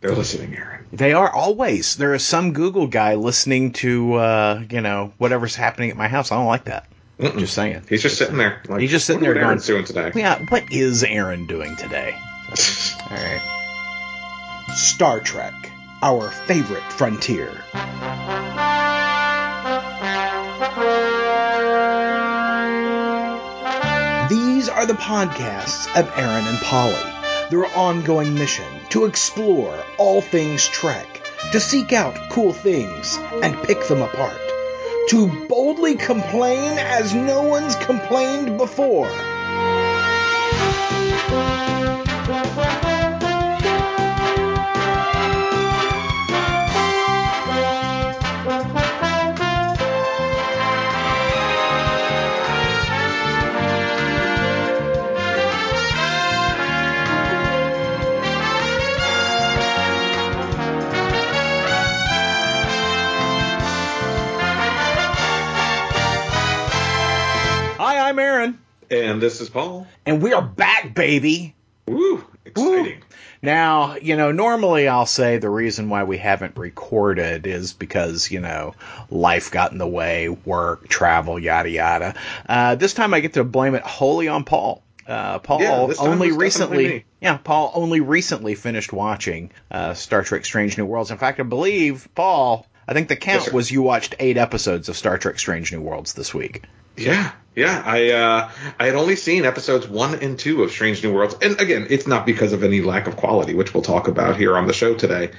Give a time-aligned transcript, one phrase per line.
[0.00, 0.86] They're listening, Aaron.
[0.92, 1.96] They are always.
[1.96, 6.30] There is some Google guy listening to, uh, you know, whatever's happening at my house.
[6.30, 6.86] I don't like that.
[7.18, 7.38] Mm-mm.
[7.38, 7.82] Just saying.
[7.88, 8.60] He's just sitting there.
[8.68, 10.12] Like, He's just sitting there what Aaron's doing today.
[10.14, 12.14] Yeah, what is Aaron doing today?
[13.10, 13.42] All right.
[14.74, 15.54] Star Trek,
[16.02, 17.50] our favorite frontier.
[24.28, 26.94] These are the podcasts of Aaron and Polly,
[27.50, 31.22] their ongoing mission to explore all things Trek,
[31.52, 34.40] to seek out cool things and pick them apart,
[35.08, 39.10] to boldly complain as no one's complained before.
[68.06, 68.56] I'm Aaron,
[68.88, 69.84] And this is Paul.
[70.06, 71.56] and we are back, baby.
[71.88, 72.24] Woo!
[72.44, 73.02] Exciting.
[73.42, 78.38] Now, you know, normally I'll say the reason why we haven't recorded is because, you
[78.38, 78.74] know,
[79.10, 82.14] life got in the way, work, travel, yada, yada.
[82.48, 84.84] Uh, this time I get to blame it wholly on Paul.
[85.04, 90.78] Uh, Paul Yeah, only recently, yeah, Paul only recently finished watching uh, Star Trek: Strange
[90.78, 91.10] New Worlds.
[91.10, 93.50] In fact, I believe Paul, I think the count sir.
[93.50, 96.62] was you watched eight episodes of Star Trek: Strange New Worlds this week.
[96.96, 97.82] Yeah, yeah.
[97.84, 101.60] I uh, I had only seen episodes one and two of Strange New Worlds, and
[101.60, 104.66] again, it's not because of any lack of quality, which we'll talk about here on
[104.66, 105.30] the show today,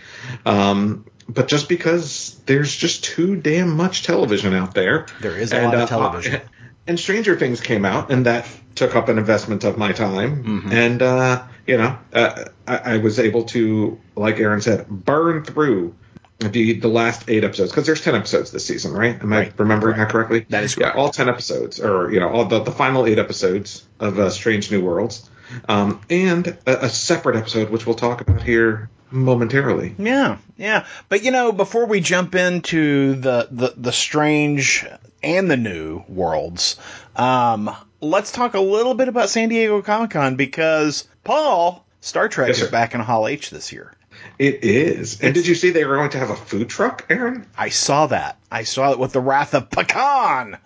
[0.45, 5.07] um, but just because there's just too damn much television out there.
[5.21, 6.41] There is a lot of uh, television.
[6.87, 10.71] and Stranger Things came out, and that took up an investment of my time, Mm-hmm.
[10.71, 15.95] and uh, you know, uh, I, I was able to, like Aaron said, burn through.
[16.39, 19.19] The, the last eight episodes because there's ten episodes this season, right?
[19.19, 19.47] Am Right.
[19.49, 20.45] I remembering that correctly?
[20.49, 23.87] That is Yeah, all 10 episodes, or, you know, all the, the final eight episodes
[23.99, 25.27] of uh, Strange New Worlds,
[25.67, 29.95] um, and a, a separate episode, which we'll talk about here momentarily.
[29.97, 30.85] Yeah, yeah.
[31.09, 34.85] But you know, before we jump into the the, the strange
[35.23, 36.77] and the new worlds,
[37.15, 42.49] um, let's talk a little bit about San Diego Comic Con because Paul, Star Trek
[42.49, 43.91] Yes, is back in Hall H this year.
[44.39, 45.19] It is.
[45.21, 47.47] And did you see they were going to have a food truck, Aaron?
[47.57, 48.37] I saw that.
[48.51, 50.57] I saw it with the Wrath of Pecan.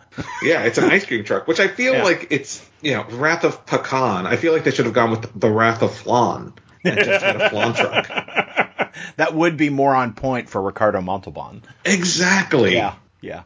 [0.44, 2.04] Yeah, it's an ice cream truck, which I feel Yeah.
[2.04, 4.28] like it's, you know, Wrath of Pecan.
[4.28, 7.40] I feel like they should have gone with the Wrath of Flan and just had
[7.42, 8.28] a flan truck.
[9.16, 11.64] That would be more on point for Ricardo Montalban.
[11.86, 12.74] Exactly.
[12.76, 13.44] Yeah, yeah.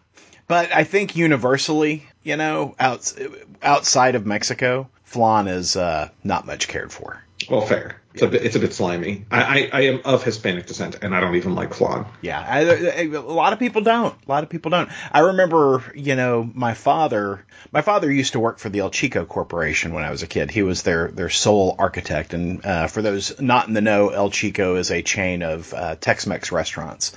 [0.47, 3.16] But I think universally, you know, outs-
[3.62, 7.22] outside of Mexico, flan is uh, not much cared for.
[7.50, 8.01] Well, fair.
[8.13, 9.25] It's, a bit, it's a bit slimy.
[9.29, 12.06] I, I, I am of Hispanic descent, and I don't even like flan.
[12.22, 14.16] Yeah, I, I- a lot of people don't.
[14.25, 14.90] A lot of people don't.
[15.12, 17.45] I remember, you know, my father.
[17.74, 20.50] My father used to work for the El Chico Corporation when I was a kid.
[20.50, 22.34] He was their their sole architect.
[22.34, 25.95] And uh, for those not in the know, El Chico is a chain of uh,
[25.97, 27.12] Tex-Mex restaurants.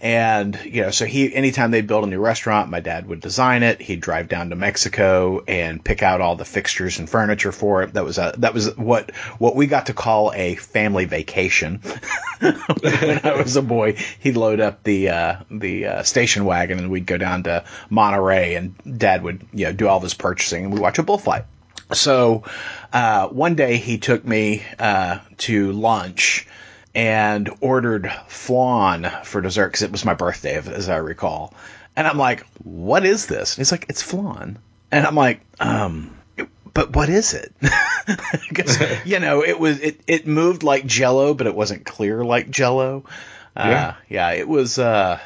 [0.00, 3.64] And you know, so he anytime they build a new restaurant, my dad would design
[3.64, 3.80] it.
[3.80, 7.94] He'd drive down to Mexico and pick out all the fixtures and furniture for it.
[7.94, 11.80] That was a, that was what what we got to call a family vacation.
[12.40, 16.90] when I was a boy, he'd load up the uh, the uh, station wagon and
[16.90, 20.72] we'd go down to Monterrey, and Dad would you know do all this purchasing, and
[20.72, 21.44] we watch a bullfight.
[21.92, 22.44] So
[22.92, 26.46] uh, one day he took me uh, to lunch
[26.98, 31.54] and ordered flan for dessert because it was my birthday, as I recall.
[31.94, 34.58] And I'm like, "What is this?" And he's like, "It's flan,"
[34.90, 36.14] and I'm like, "Um."
[36.74, 37.52] But what is it?
[38.48, 42.50] Because you know, it was it, it moved like Jello, but it wasn't clear like
[42.50, 43.04] Jello.
[43.56, 43.94] Uh, Yeah.
[44.08, 44.78] yeah, it was.
[44.78, 45.18] Uh,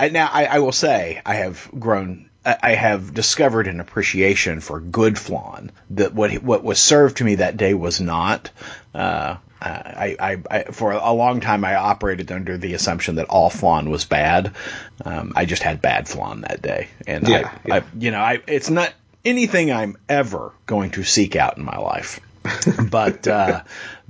[0.00, 2.30] I, now I, I will say I have grown.
[2.46, 5.72] I I have discovered an appreciation for good flan.
[5.90, 8.50] That what what was served to me that day was not.
[8.94, 13.50] Uh, I, I, I for a long time I operated under the assumption that all
[13.50, 14.54] flan was bad.
[15.04, 17.74] Um, I just had bad flan that day, and Yeah, I, yeah.
[17.74, 18.92] I, you know, I it's not
[19.24, 22.20] anything I'm ever going to seek out in my life.
[22.90, 23.62] but uh,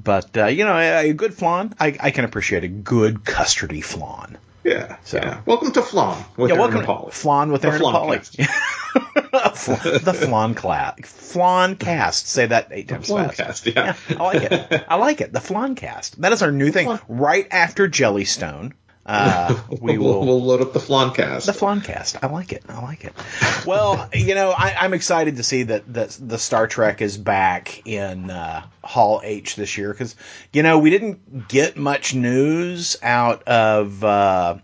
[0.02, 3.82] but uh, you know, a, a good flan, I, I can appreciate a good custardy
[3.82, 4.38] flan.
[4.64, 4.96] Yeah.
[5.04, 5.40] So- yeah.
[5.46, 7.10] Welcome to Flan with Yeah, Aaron welcome Paul.
[7.10, 8.18] flan with The Aaron and Flan Polly.
[8.18, 8.36] cast.
[10.04, 12.26] the flan class, flan cast.
[12.26, 13.36] Say that eight times fast.
[13.36, 13.94] cast, yeah.
[14.10, 14.84] I like it.
[14.88, 15.32] I like it.
[15.32, 16.20] The flan cast.
[16.20, 16.86] That is our new thing.
[16.86, 17.00] Flan.
[17.08, 18.72] Right after Jellystone,
[19.08, 21.46] Uh, we will we'll load up the Floncast.
[21.46, 22.22] the Floncast.
[22.22, 22.62] I like it.
[22.68, 23.14] I like it.
[23.66, 27.86] Well, you know, I, I'm excited to see that, that the Star Trek is back
[27.86, 30.16] in uh, Hall H this year because,
[30.52, 34.58] you know, we didn't get much news out of uh,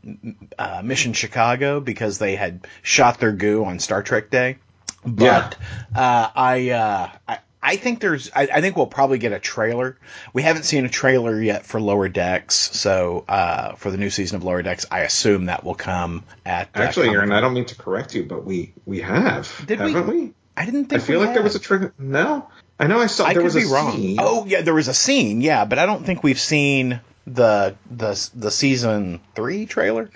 [0.58, 4.56] uh, Mission Chicago because they had shot their goo on Star Trek Day.
[5.04, 5.56] But
[5.94, 9.96] uh, I, uh, I I think there's I, I think we'll probably get a trailer.
[10.34, 14.36] We haven't seen a trailer yet for Lower Decks, so uh, for the new season
[14.36, 17.30] of Lower Decks, I assume that will come at uh, Actually, Comic-Con.
[17.30, 19.92] Aaron, I don't mean to correct you, but we we have, Did we?
[19.92, 20.34] haven't we?
[20.56, 21.02] I didn't think.
[21.02, 21.94] I feel we like there was a trigger.
[21.98, 23.92] No, I know I saw I there could was be a wrong.
[23.92, 24.18] scene.
[24.20, 28.30] Oh yeah, there was a scene, yeah, but I don't think we've seen the the
[28.34, 30.10] the season three trailer.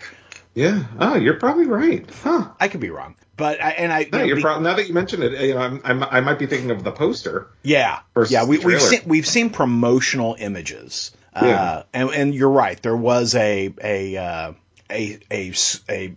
[0.55, 0.85] yeah.
[1.01, 2.09] Oh, you're probably right.
[2.23, 2.51] Huh.
[2.61, 4.75] I could be wrong, but I, and I you No, know, you're be- prob- now
[4.75, 7.46] that you mention it, you know, I'm, I'm, I might be thinking of the poster.
[7.62, 11.12] yeah yeah We, we've seen we've seen promotional images.
[11.35, 12.82] Uh, and and you're right.
[12.82, 14.52] There was a a uh,
[14.90, 15.52] a, a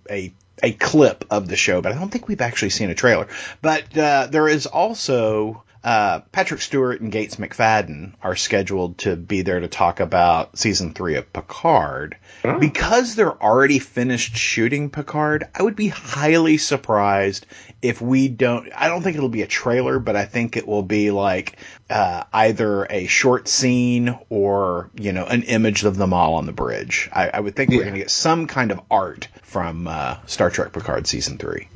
[0.09, 0.33] a
[0.63, 3.27] a clip of the show, but I don't think we've actually seen a trailer.
[3.61, 9.41] But uh, there is also uh, Patrick Stewart and Gates McFadden are scheduled to be
[9.41, 12.17] there to talk about season three of Picard.
[12.43, 12.59] Oh.
[12.59, 17.47] Because they're already finished shooting Picard, I would be highly surprised
[17.81, 18.69] if we don't.
[18.75, 21.57] I don't think it'll be a trailer, but I think it will be like
[21.89, 26.53] uh, either a short scene or you know an image of them all on the
[26.53, 27.09] bridge.
[27.11, 30.51] I, I would think we're going to get some kind of art from uh, Star
[30.51, 31.67] Trek Picard season three.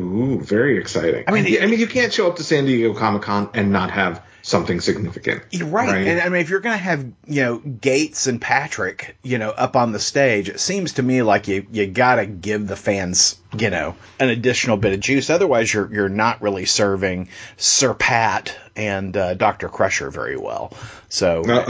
[0.00, 1.24] Ooh, very exciting.
[1.26, 3.90] I mean, I mean, you can't show up to San Diego Comic Con and not
[3.90, 5.42] have something significant.
[5.50, 6.06] You're right.
[6.06, 9.50] And I mean, if you're going to have, you know, Gates and Patrick, you know,
[9.50, 12.76] up on the stage, it seems to me like you, you got to give the
[12.76, 15.30] fans, you know, an additional bit of juice.
[15.30, 19.68] Otherwise, you're, you're not really serving Sir Pat and uh, Dr.
[19.68, 20.72] Crusher very well.
[21.08, 21.60] So No.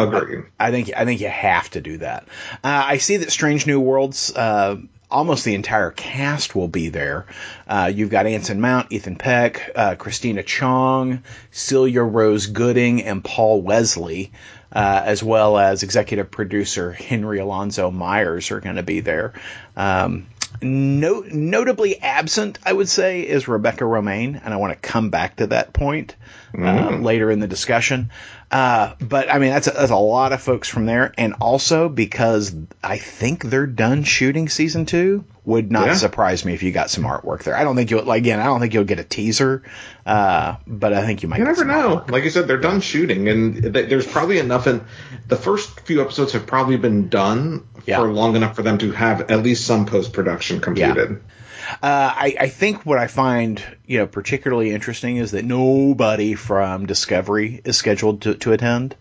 [0.58, 2.24] I, I think, I think you have to do that.
[2.62, 4.76] Uh, I see that Strange New Worlds, uh,
[5.10, 7.26] almost the entire cast will be there.
[7.66, 13.62] Uh, you've got Anson Mount, Ethan Peck, uh, Christina Chong, Celia Rose Gooding, and Paul
[13.62, 14.32] Wesley,
[14.72, 19.32] uh, as well as executive producer Henry Alonzo Myers are going to be there.
[19.76, 20.26] Um,
[20.62, 25.36] no, notably absent, I would say, is Rebecca Romijn, and I want to come back
[25.36, 26.16] to that point
[26.58, 28.10] uh, later in the discussion.
[28.50, 31.88] Uh, but I mean, that's a, that's a lot of folks from there, and also
[31.88, 32.52] because
[32.82, 35.94] I think they're done shooting season two, would not Yeah.
[35.94, 37.56] surprise me if you got some artwork there.
[37.56, 38.40] I don't think you'll like again.
[38.40, 39.62] I don't think you'll get a teaser,
[40.04, 41.38] uh, but I think you might.
[41.38, 41.98] You never know.
[41.98, 42.10] artwork.
[42.10, 44.66] Like you said, they're done shooting, and th- there's probably enough.
[44.66, 44.80] In
[45.28, 47.98] the first few episodes have probably been done Yeah.
[48.00, 51.12] for long enough for them to have at least some post production completed.
[51.12, 51.14] Uh,
[51.82, 57.60] I, I think what I find you know particularly interesting is that nobody from Discovery
[57.64, 58.94] is scheduled to, to attend.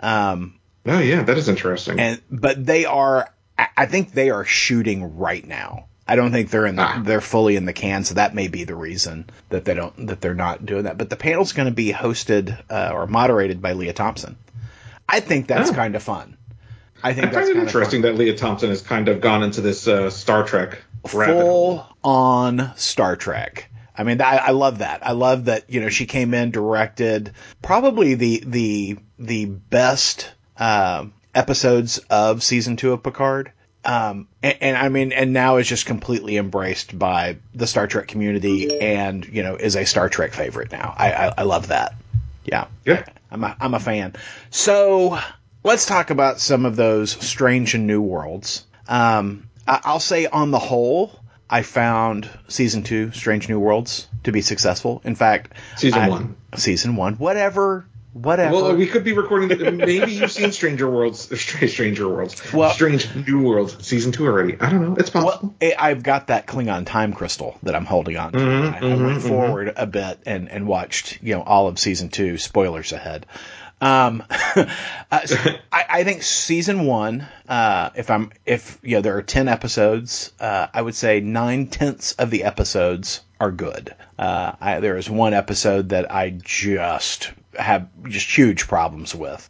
[0.00, 0.54] Um,
[0.86, 2.00] Oh yeah, that is interesting.
[2.00, 5.86] and but they are I- think they are shooting right now.
[6.08, 7.00] I don't think they're in the, Ah.
[7.04, 10.20] they're fully in the can, so that may be the reason that they don't that
[10.20, 10.98] they're not doing that.
[10.98, 14.36] But the panel's going to be hosted uh, or moderated by Lea Thompson.
[15.08, 15.74] I think that's Oh.
[15.74, 16.36] kind of fun.
[17.04, 19.86] I think I that's kind interesting that Lea Thompson has kind of gone into this
[19.86, 21.20] uh, Star Trek of fun.
[21.20, 21.78] rabbit hole.
[21.78, 23.68] full on Star Trek.
[23.96, 25.06] I mean, I, I love that.
[25.06, 25.68] I love that.
[25.68, 32.76] You know, she came in, directed probably the the the best uh, episodes of season
[32.76, 33.52] two of Picard.
[33.84, 38.08] Um, and, and I mean, and now is just completely embraced by the Star Trek
[38.08, 40.94] community, and you know, is a Star Trek favorite now.
[40.96, 41.94] I I, I love that.
[42.44, 42.66] Yeah.
[42.84, 43.04] Yeah.
[43.30, 44.14] I'm a, I'm a fan.
[44.50, 45.18] So
[45.64, 48.64] let's talk about some of those strange and new worlds.
[48.88, 54.42] Um, I'll say on the whole, I found season two, Strange New Worlds, to be
[54.42, 55.00] successful.
[55.04, 56.36] In fact, Season I- one.
[56.56, 58.52] season one, whatever, whatever.
[58.54, 59.76] Well, we could be recording.
[59.76, 64.56] Maybe you've seen Stranger Worlds, Stranger Worlds, Well- Strange New Worlds season two already.
[64.60, 64.96] I don't know.
[64.96, 65.54] It's possible.
[65.60, 68.38] Well, I- I've got that Klingon time crystal that I'm holding on to.
[68.38, 69.28] Mhm, I, I mhm, went mhm.
[69.28, 72.36] forward a bit and, and watched, you know, all of season two.
[72.38, 73.26] Spoilers ahead.
[73.82, 75.36] Um, uh, so
[75.72, 80.32] I, I think season one, uh, if I'm, if, you know, there are 10 episodes,
[80.38, 83.92] uh, I would say nine tenths of the episodes are good.
[84.16, 89.48] Uh, I, there is one episode that I just have just huge problems with.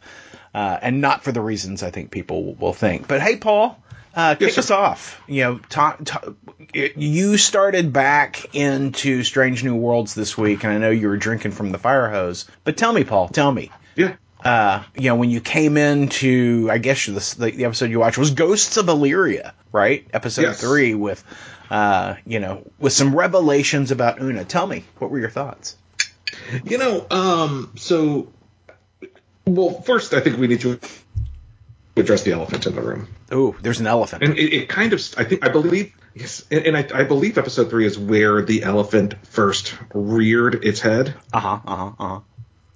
[0.53, 3.07] Uh, and not for the reasons I think people will think.
[3.07, 3.79] But hey, Paul,
[4.15, 5.21] uh, kick Yes, us off.
[5.27, 6.33] You know, ta ta-
[6.73, 11.51] you started back into Strange New Worlds this week, and I know you were drinking
[11.51, 12.45] from the fire hose.
[12.63, 13.71] But tell me, Paul, tell me.
[13.95, 14.15] Yeah.
[14.43, 18.31] Uh, you know, when you came into, I guess the, the, episode you watched was
[18.31, 20.05] Ghosts of Illyria, right?
[20.13, 20.59] Episode Yes.
[20.59, 21.23] three with,
[21.69, 24.43] uh, you know, with some revelations about Una.
[24.43, 25.77] Tell me, what were your thoughts?
[26.65, 28.27] You know, um, so
[29.45, 30.79] well, first I think we need to
[31.95, 33.07] address the elephant in the room.
[33.31, 34.23] Oh, there's an elephant.
[34.23, 37.37] And it, it, kind of, I think, I believe, yes, and, and I, I, believe
[37.37, 41.15] episode three is where the elephant first reared its head.
[41.31, 41.59] Uh huh.
[41.65, 41.91] Uh huh.
[41.99, 42.19] Uh huh.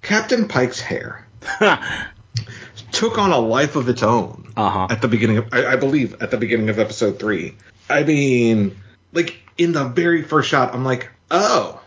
[0.00, 1.27] Captain Pike's hair
[2.92, 4.88] took on a life of its own uh-huh.
[4.90, 7.56] at the beginning of, I, I believe, at the beginning of episode three.
[7.88, 8.76] I mean,
[9.12, 11.80] like in the very first shot, I'm like, oh.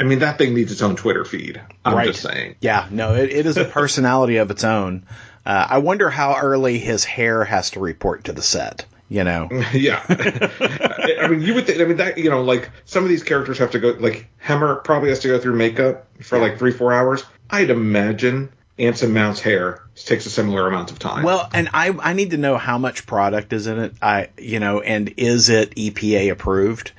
[0.00, 1.60] I mean, that thing needs its own Twitter feed.
[1.84, 2.06] I'm right.
[2.06, 2.54] just saying.
[2.60, 5.06] Yeah, no, it, it is a personality of its own.
[5.44, 8.84] Uh, I wonder how early his hair has to report to the set.
[9.08, 9.48] You know.
[9.72, 10.04] yeah.
[10.06, 11.80] I mean, you would think.
[11.80, 13.96] I mean, that you know, like some of these characters have to go.
[13.98, 16.42] Like Hemmer probably has to go through makeup for yeah.
[16.42, 17.24] like three, four hours.
[17.48, 21.24] I'd imagine Anson Mount's hair takes a similar amount of time.
[21.24, 23.94] Well, and I I need to know how much product is in it.
[24.00, 26.92] I you know, and is it EPA approved?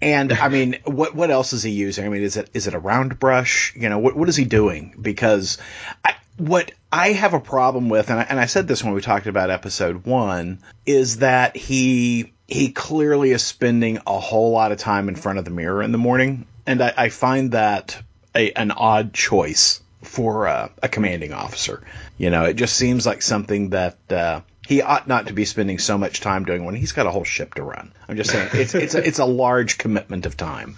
[0.00, 2.06] And I mean, what what else is he using?
[2.06, 3.74] I mean, is it is it a round brush?
[3.76, 4.94] You know, what what is he doing?
[5.00, 5.58] Because
[6.04, 9.00] I, what I have a problem with, and I, and I said this when we
[9.02, 14.78] talked about episode one, is that he he clearly is spending a whole lot of
[14.78, 18.00] time in front of the mirror in the morning, and I, I find that
[18.34, 21.82] a, an odd choice for uh, a commanding officer.
[22.16, 25.78] You know, it just seems like something that uh, he ought not to be spending
[25.78, 27.92] so much time doing when he's got a whole ship to run.
[28.08, 30.76] I'm just saying it's it's a, it's a large commitment of time.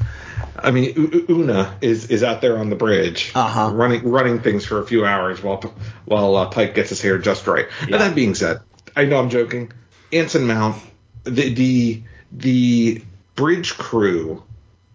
[0.56, 3.70] I mean, Una is is out there on the bridge, uh-huh.
[3.72, 5.62] running running things for a few hours while
[6.04, 7.66] while uh, Pike gets his hair just right.
[7.80, 7.94] Yeah.
[7.94, 8.60] And that being said,
[8.96, 9.72] I know I'm joking.
[10.12, 10.82] Anson Mount,
[11.24, 13.02] the the the
[13.36, 14.42] bridge crew,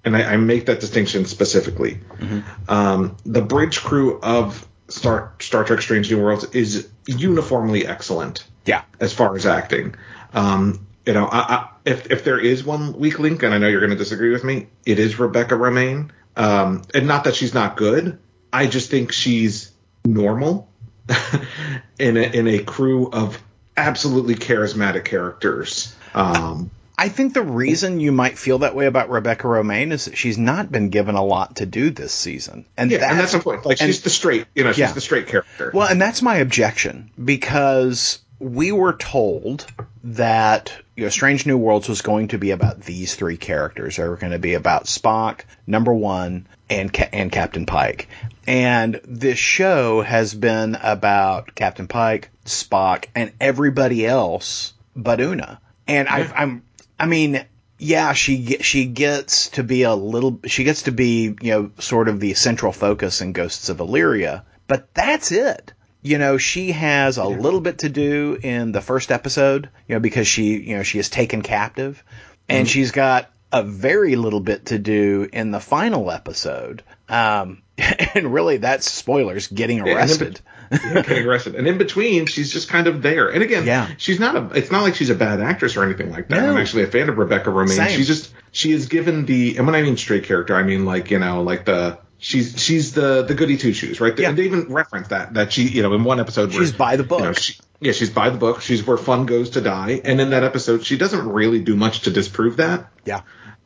[0.05, 1.99] and I, I make that distinction specifically.
[2.17, 2.41] Mm-hmm.
[2.67, 8.45] Um, the bridge crew of Star Star Trek: Strange New Worlds is uniformly excellent.
[8.65, 9.95] Yeah, as far as acting.
[10.33, 13.67] Um, you know, I, I, if if there is one weak link, and I know
[13.67, 16.11] you're going to disagree with me, it is Rebecca Romijn.
[16.35, 18.17] Um, and not that she's not good.
[18.51, 19.71] I just think she's
[20.05, 20.67] normal
[21.99, 23.41] in a, in a crew of
[23.77, 25.95] absolutely charismatic characters.
[26.13, 30.17] Um, I think the reason you might feel that way about Rebecca Romijn is that
[30.17, 33.31] she's not been given a lot to do this season, and yeah, that's, and that's
[33.31, 33.65] the point.
[33.65, 34.91] Like and, she's the straight, you know, she's yeah.
[34.91, 35.71] the straight character.
[35.73, 39.65] Well, and that's my objection because we were told
[40.03, 43.95] that you know, Strange New Worlds was going to be about these three characters.
[43.95, 48.07] They were going to be about Spock, Number One, and and Captain Pike.
[48.45, 55.59] And this show has been about Captain Pike, Spock, and everybody else but Una.
[55.87, 56.31] And yeah.
[56.35, 56.63] I, I'm,
[56.99, 57.45] I mean,
[57.77, 62.07] yeah, she she gets to be a little, she gets to be you know sort
[62.07, 65.73] of the central focus in Ghosts of Illyria, but that's it
[66.03, 70.01] you know, she has a little bit to do in the first episode, you know,
[70.01, 72.03] because she, you know, she is taken captive,
[72.49, 72.71] and mm-hmm.
[72.71, 76.83] she's got a very little bit to do in the final episode.
[77.07, 80.41] Um, and really, that's spoilers getting arrested.
[80.81, 83.29] Getting arrested, and in between, she's just kind of there.
[83.29, 83.89] And again, yeah.
[83.97, 84.57] she's not a.
[84.57, 86.41] It's not like she's a bad actress or anything like that.
[86.41, 86.51] No.
[86.51, 87.75] I'm actually a fan of Rebecca Romijn.
[87.75, 87.89] Same.
[87.89, 89.57] She's just she is given the.
[89.57, 92.93] And when I mean straight character, I mean like you know like the she's she's
[92.93, 94.17] the the goody two shoes, right?
[94.17, 94.31] Yeah.
[94.31, 97.03] They even reference that that she you know in one episode where, she's by the
[97.03, 97.19] book.
[97.19, 98.61] You know, she, yeah, she's by the book.
[98.61, 102.01] She's where fun goes to die, and in that episode, she doesn't really do much
[102.01, 102.91] to disprove that.
[103.05, 103.21] Yeah.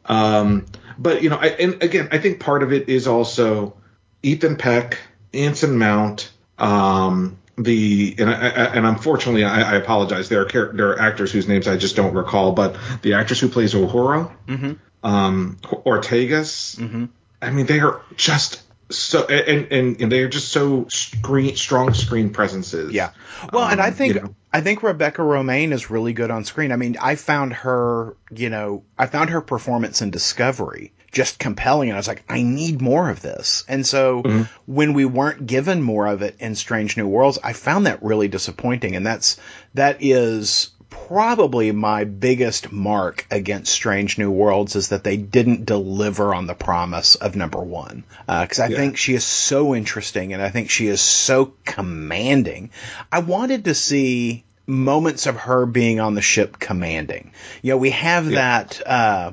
[0.05, 0.65] Um,
[0.97, 3.77] but you know, I, and again, I think part of it is also
[4.23, 4.99] Ethan Peck,
[5.33, 10.29] Anson Mount, um, the and I, and unfortunately, I, I apologize.
[10.29, 13.49] There are there are actors whose names I just don't recall, but the actress who
[13.49, 14.73] plays Uhura, mm-hmm.
[15.03, 16.77] um, Ortegas.
[16.77, 17.05] Mm-hmm.
[17.41, 22.29] I mean, they are just so and, and, and they're just so screen strong screen
[22.29, 22.93] presences.
[22.93, 23.11] Yeah.
[23.51, 24.35] Well, um, and I um, think you know.
[24.53, 26.71] I think Rebecca Romijn is really good on screen.
[26.71, 31.89] I mean, I found her, you know, I found her performance in Discovery just compelling
[31.89, 33.63] and I was like, I need more of this.
[33.67, 34.43] And so mm-hmm.
[34.65, 38.27] when we weren't given more of it in Strange New Worlds, I found that really
[38.27, 39.37] disappointing and that's
[39.73, 46.33] that is probably my biggest mark against Strange New Worlds is that they didn't deliver
[46.33, 48.03] on the promise of number one.
[48.27, 48.77] Because uh, I yeah.
[48.77, 52.71] think she is so interesting and I think she is so commanding.
[53.11, 57.31] I wanted to see moments of her being on the ship commanding.
[57.61, 58.35] You know, we have yeah.
[58.35, 59.31] that uh,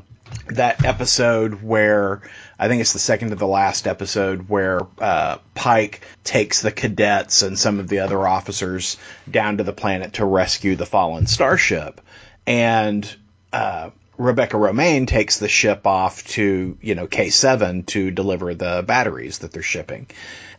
[0.48, 2.22] that episode where
[2.58, 7.42] I think it's the second to the last episode where uh, Pike takes the cadets
[7.42, 8.96] and some of the other officers
[9.30, 12.00] down to the planet to rescue the fallen starship,
[12.46, 13.16] and
[13.52, 19.38] uh, Rebecca Romijn takes the ship off to you know K7 to deliver the batteries
[19.38, 20.06] that they're shipping.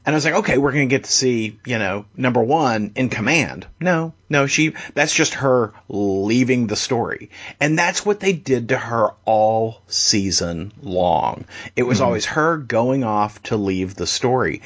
[0.05, 2.91] And I was like, okay, we're going to get to see, you know, number one
[2.95, 3.65] in command.
[3.79, 7.31] No, no, she, that's just her leaving the story.
[7.59, 11.45] And that's what they did to her all season long.
[11.75, 12.05] It was mm-hmm.
[12.05, 14.62] always her going off to leave the story.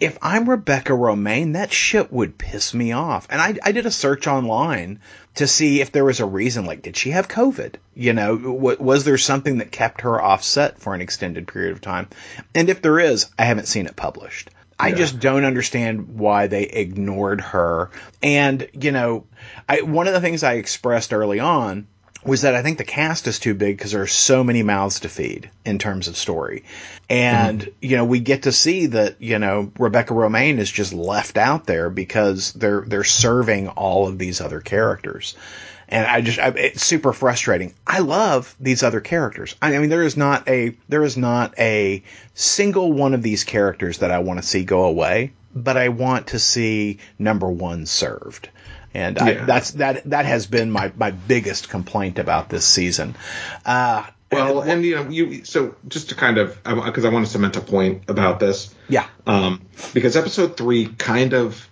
[0.00, 3.26] if I'm Rebecca Romijn, that shit would piss me off.
[3.30, 5.00] And I, I did a search online
[5.36, 6.66] to see if there was a reason.
[6.66, 7.74] Like, did she have COVID?
[7.94, 11.80] You know, w- was there something that kept her offset for an extended period of
[11.80, 12.08] time?
[12.54, 14.50] And if there is, I haven't seen it published.
[14.78, 17.90] I just don't understand why they ignored her.
[18.22, 19.24] And, you know,
[19.68, 21.88] I, one of the things I expressed early on
[22.24, 25.00] was that I think the cast is too big because there are so many mouths
[25.00, 26.64] to feed in terms of story.
[27.08, 27.70] And, mm-hmm.
[27.80, 31.66] you know, we get to see that, you know, Rebecca Romijn is just left out
[31.66, 35.36] there because they're, they're serving all of these other characters.
[35.88, 37.74] And I just, I, it's super frustrating.
[37.86, 39.54] I love these other characters.
[39.62, 42.02] I mean, there is not a, there is not a
[42.34, 46.28] single one of these characters that I want to see go away, but I want
[46.28, 48.50] to see number one served
[48.94, 49.24] and yeah.
[49.24, 53.16] I, that's that that has been my my biggest complaint about this season.
[53.64, 57.26] Uh, well, and, and, you know, you so just to kind of because I want
[57.26, 58.74] to cement a point about this.
[58.88, 59.06] Yeah.
[59.26, 59.62] Um,
[59.94, 61.67] because episode three kind of.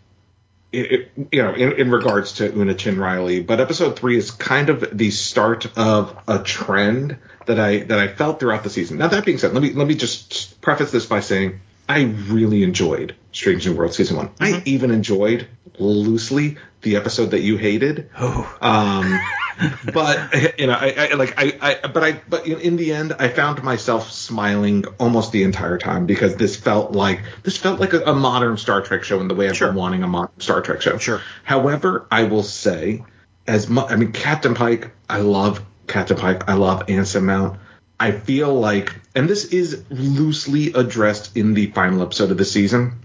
[0.76, 4.68] It, you know, in, in regards to Una Chin Riley, but episode three is kind
[4.68, 7.16] of the start of a trend
[7.47, 8.99] that I that I felt throughout the season.
[8.99, 12.62] Now that being said, let me let me just preface this by saying I really
[12.62, 14.28] enjoyed Strange New World season one.
[14.28, 14.45] Mm-hmm.
[14.45, 18.09] I even enjoyed loosely the episode that you hated.
[18.16, 18.57] Oh.
[18.61, 19.19] Um,
[19.93, 23.12] but you know, I, I like I, I, but I, but in, in, the end,
[23.19, 27.93] I found myself smiling almost the entire time because this felt like this felt like
[27.93, 29.69] a, a modern Star Trek show in the way I've sure.
[29.69, 30.97] been wanting a modern Star Trek show.
[30.99, 31.21] Sure.
[31.43, 33.05] However, I will say,
[33.49, 36.49] as much, I mean, Captain Pike, I love Captain Pike.
[36.49, 37.59] I love Anson Mount.
[37.99, 43.00] I feel like, and this is loosely addressed in the final episode of the season,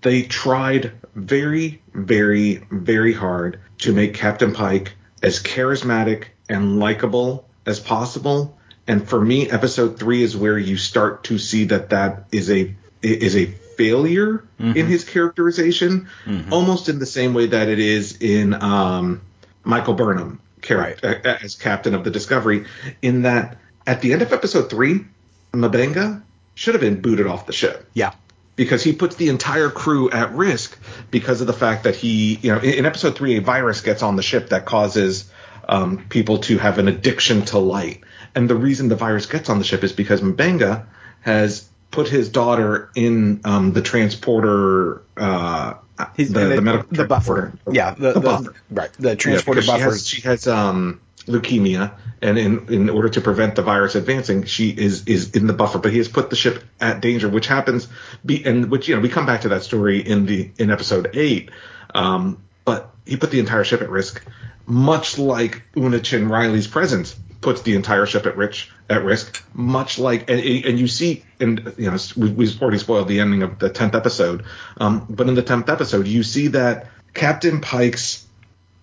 [0.00, 4.92] they tried very, very, very hard to make Captain Pike
[5.22, 8.58] as charismatic and likable as possible.
[8.86, 12.74] And for me, episode three is where you start to see that that is a
[13.02, 14.76] is a failure mm-hmm.
[14.76, 16.52] in his characterization, mm-hmm.
[16.52, 19.20] almost in the same way that it is in um,
[19.62, 21.42] Michael Burnham character right.
[21.42, 22.66] as captain of the Discovery.
[23.02, 25.04] In that at the end of episode three,
[25.52, 26.22] M'Benga
[26.54, 27.88] should have been booted off the ship.
[27.94, 28.12] Yeah.
[28.56, 30.78] Because he puts the entire crew at risk
[31.10, 34.16] because of the fact that he, you know, in, episode three, a virus gets on
[34.16, 35.30] the ship that causes
[35.68, 38.02] um, people to have an addiction to light.
[38.34, 40.86] And the reason the virus gets on the ship is because M'Benga
[41.22, 45.02] has put his daughter in um, the transporter.
[45.16, 45.74] Uh,
[46.16, 47.52] He's the, the, the medical the buffer.
[47.70, 48.54] Yeah, the, the, buffer.
[48.70, 49.78] Right, the transporter yeah, buffer.
[49.78, 54.44] She has, she has um, leukemia, and in, in order to prevent the virus advancing,
[54.44, 55.78] she is is in the buffer.
[55.78, 57.88] But he has put the ship at danger, which happens.
[58.24, 61.10] Be, and which you know we come back to that story in the in episode
[61.14, 61.50] eight.
[61.94, 64.24] Um, but he put the entire ship at risk,
[64.66, 68.68] much like Una Chin Riley's presence puts the entire ship at risk.
[68.88, 73.08] At risk, much like and, and you see, and you know we, we've already spoiled
[73.08, 74.44] the ending of the tenth episode.
[74.76, 78.26] Um, but in the tenth episode, you see that Captain Pike's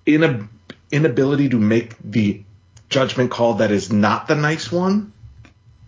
[0.05, 0.49] in a
[0.91, 2.43] inability to make the
[2.89, 5.13] judgment call that is not the nice one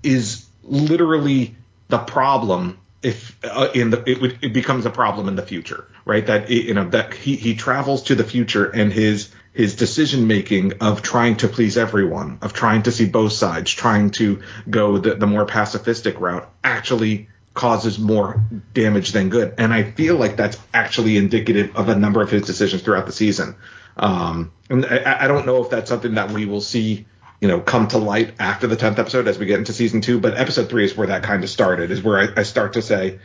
[0.01, 1.55] is literally
[1.89, 6.25] the problem if uh, in the it, it, becomes a problem in the future right?
[6.25, 10.73] That you know that he, he travels to the future and his his decision making
[10.81, 15.15] of trying to please everyone of trying to see both sides trying to go the,
[15.15, 19.53] the more pacifistic route actually causes more damage than good.
[19.57, 23.11] And i feel like that's actually indicative of a number of his decisions throughout the
[23.11, 23.55] season
[23.97, 27.05] um, and I, I, don't know if that's something that we will see,
[27.39, 30.19] you know, come to light after the tenth episode as we get into season two.
[30.19, 31.91] But episode three is where that kind of started.
[31.91, 33.19] Is where I, I start to say,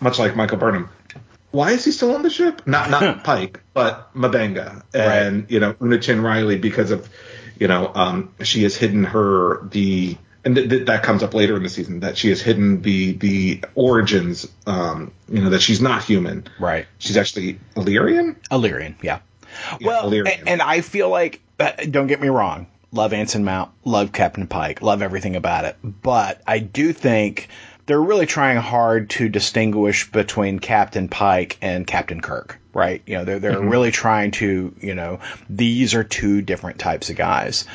[0.00, 0.88] much like Michael Burnham,
[1.50, 2.66] why is he still on the ship?
[2.66, 5.50] Not not Pike, but M'Benga and right.
[5.50, 7.08] you know Una Chin Riley because of
[7.58, 11.56] you know um, she has hidden her the and th- th- that comes up later
[11.56, 15.80] in the season that she has hidden the the origins um, you know that she's
[15.80, 19.20] not human right she's actually Illyrian Illyrian yeah
[19.80, 24.12] well, and, and, I feel like, uh, don't get me wrong, love Anson Mount, love
[24.12, 27.48] Captain Pike, love everything about it, but I do think
[27.86, 33.02] they're really trying hard to distinguish between Captain Pike and Captain Kirk, right?
[33.06, 33.68] You know, they're they're mm-hmm.
[33.68, 37.66] really trying to, you know, these are two different types of guys.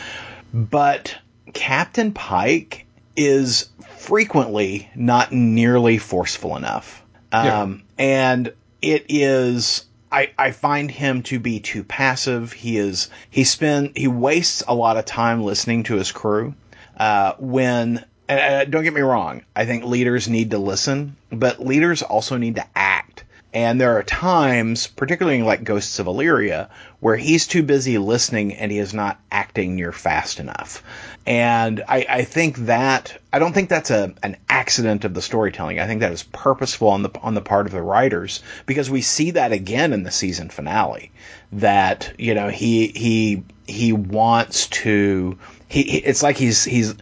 [0.54, 1.16] But
[1.54, 7.04] Captain Pike is frequently not nearly forceful enough.
[7.32, 8.04] Um, yeah.
[8.04, 12.52] and it is I, I find him to be too passive.
[12.52, 16.56] He is he spend he wastes a lot of time listening to his crew.
[16.98, 22.38] Uh, when don't get me wrong, I think leaders need to listen, but leaders also
[22.38, 23.19] need to act.
[23.54, 28.72] And there are times, particularly like Ghosts of Illyria, where he's too busy listening and
[28.72, 30.84] he is not acting near fast enough.
[31.26, 35.80] And I, I think that I don't think that's a an accident of the storytelling.
[35.80, 39.02] I think that is purposeful on the on the part of the writers because we
[39.02, 41.12] see that again in the season finale.
[41.54, 46.96] That you know he he he wants to he, he it's like he's he's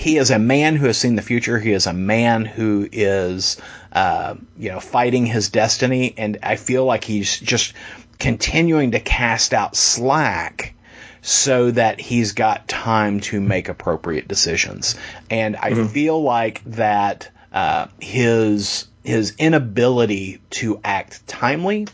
[0.00, 1.58] he is a man who has seen the future.
[1.58, 3.58] He is a man who is
[3.92, 7.74] uh, you know fighting his destiny, and I feel like he's just
[8.18, 10.74] continuing to cast out slack
[11.20, 14.94] so that he's got time to make appropriate decisions.
[15.28, 15.88] And I mm-hmm.
[15.88, 21.88] feel like that uh, his his inability to act timely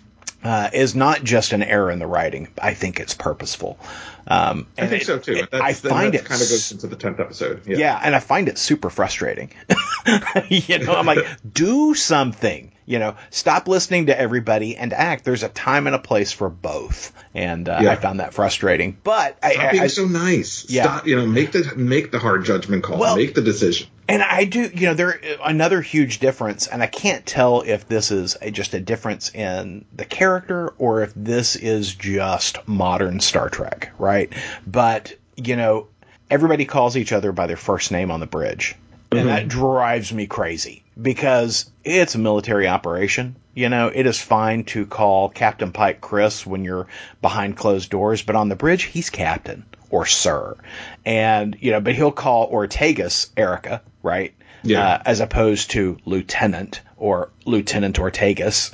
[0.45, 2.47] uh, is not just an error in the writing.
[2.62, 3.81] I think it's purposeful.
[4.29, 5.47] Um, I think it, so too.
[5.51, 7.67] That's, I find it kind of goes into the tenth episode.
[7.67, 7.77] Yeah.
[7.77, 9.53] yeah, and I find it super frustrating.
[10.49, 12.73] you know, I'm like, do something.
[12.87, 15.25] You know, stop listening to everybody and act.
[15.25, 17.91] There's a time and a place for both, and uh, yeah.
[17.91, 18.97] I found that frustrating.
[19.03, 20.67] But stop I, being I, so nice.
[20.69, 22.99] Yeah, stop, you know, make the make the hard judgment call.
[22.99, 23.89] Well, make the decision.
[24.09, 28.11] And I do, you know, there another huge difference, and I can't tell if this
[28.11, 33.49] is a, just a difference in the character or if this is just modern Star
[33.49, 34.33] Trek, right?
[34.66, 35.88] But you know,
[36.31, 38.77] everybody calls each other by their first name on the bridge.
[39.11, 39.29] And mm-hmm.
[39.29, 43.37] that drives me crazy because it's a military operation.
[43.57, 46.88] You know, it is fine to call Captain Pike Chris when you're
[47.23, 50.57] behind closed doors, but on the bridge, he's captain or sir.
[51.07, 54.35] And, you know, but he'll call Ortegas Erica, right?
[54.62, 54.87] Yeah.
[54.87, 58.73] Uh, as opposed to lieutenant or Lieutenant Ortegas.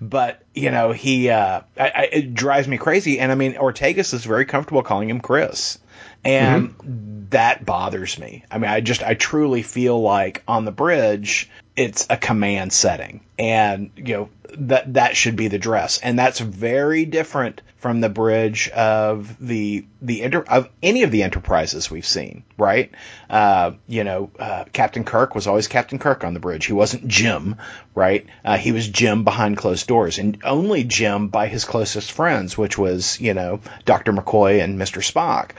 [0.00, 3.18] but, you know, he, uh, I, I, it drives me crazy.
[3.18, 5.78] And I mean, Ortegas is very comfortable calling him Chris.
[6.24, 7.28] And mm-hmm.
[7.28, 8.44] that bothers me.
[8.50, 13.20] I mean, I just, I truly feel like on the bridge, it's a command setting.
[13.38, 15.98] And, you know, that, that should be the dress.
[15.98, 21.22] And that's very different from the bridge of the, the, inter, of any of the
[21.22, 22.92] enterprises we've seen, right?
[23.30, 26.66] Uh, you know, uh, Captain Kirk was always Captain Kirk on the bridge.
[26.66, 27.56] He wasn't Jim,
[27.94, 28.26] right?
[28.44, 32.76] Uh, he was Jim behind closed doors and only Jim by his closest friends, which
[32.76, 34.12] was, you know, Dr.
[34.12, 35.02] McCoy and Mr.
[35.02, 35.52] Spock.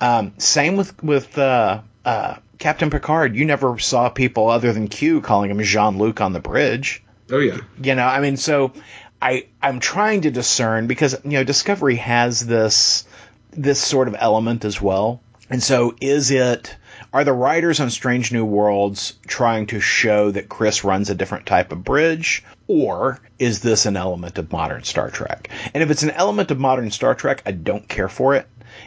[0.00, 3.34] Um, same with with uh, uh, Captain Picard.
[3.34, 7.02] You never saw people other than Q calling him Jean Luc on the bridge.
[7.32, 7.58] Oh yeah.
[7.82, 8.72] You know, I mean, so
[9.20, 13.04] I I'm trying to discern because you know Discovery has this
[13.50, 15.22] this sort of element as well.
[15.48, 16.76] And so is it
[17.12, 21.46] are the writers on Strange New Worlds trying to show that Chris runs a different
[21.46, 25.48] type of bridge or is this an element of modern Star Trek?
[25.72, 28.46] And if it's an element of modern Star Trek, I don't care for it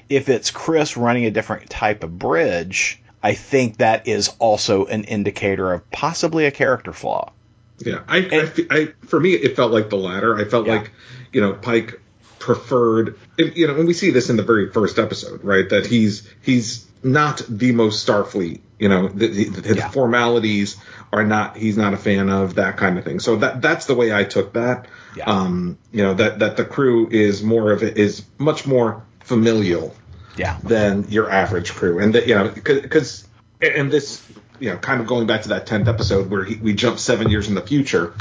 [0.09, 5.05] if it's Chris running a different type of bridge, I think that is also an
[5.05, 7.31] indicator of possibly a character flaw.
[7.79, 10.36] Yeah, I, and, I, I for me it felt like the latter.
[10.36, 10.73] I felt yeah.
[10.73, 10.91] like
[11.31, 11.99] you know Pike
[12.43, 16.29] preferred you know and we see this in the very first episode right that he's
[16.41, 19.89] he's not the most starfleet you know the, the, the yeah.
[19.89, 20.75] formalities
[21.13, 23.95] are not he's not a fan of that kind of thing so that that's the
[23.95, 25.23] way i took that yeah.
[25.23, 29.95] um you know that that the crew is more of it is much more familial
[30.37, 30.57] yeah.
[30.63, 31.99] than your average crew.
[31.99, 33.27] And that, you know, because
[33.61, 34.25] and this,
[34.59, 37.29] you know, kind of going back to that tenth episode where he, we jump seven
[37.29, 38.13] years in the future,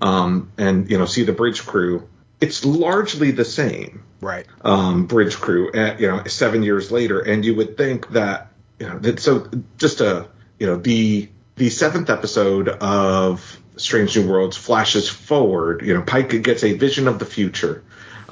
[0.00, 2.08] um, and you know, see the bridge crew.
[2.40, 4.46] It's largely the same, right?
[4.62, 8.88] Um, bridge crew, at, you know, seven years later, and you would think that, you
[8.88, 14.56] know, that so just a, you know, the the seventh episode of Strange New Worlds
[14.56, 15.82] flashes forward.
[15.84, 17.84] You know, Pike gets a vision of the future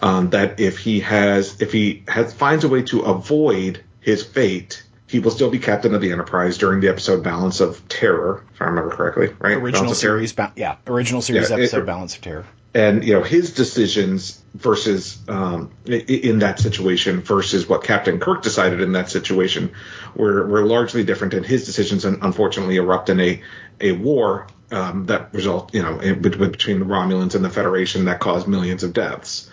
[0.02, 4.82] um, that if he has if he has finds a way to avoid his fate,
[5.08, 8.62] he will still be captain of the Enterprise during the episode Balance of Terror, if
[8.62, 9.56] I remember correctly, right?
[9.56, 12.44] Original series, ba- yeah, original series yeah, episode it, Balance of Terror.
[12.74, 18.80] And you know his decisions versus um, in that situation versus what Captain Kirk decided
[18.80, 19.72] in that situation
[20.14, 23.42] were were largely different, and his decisions unfortunately erupt in a
[23.80, 28.20] a war um, that result you know in, between the Romulans and the Federation that
[28.20, 29.50] caused millions of deaths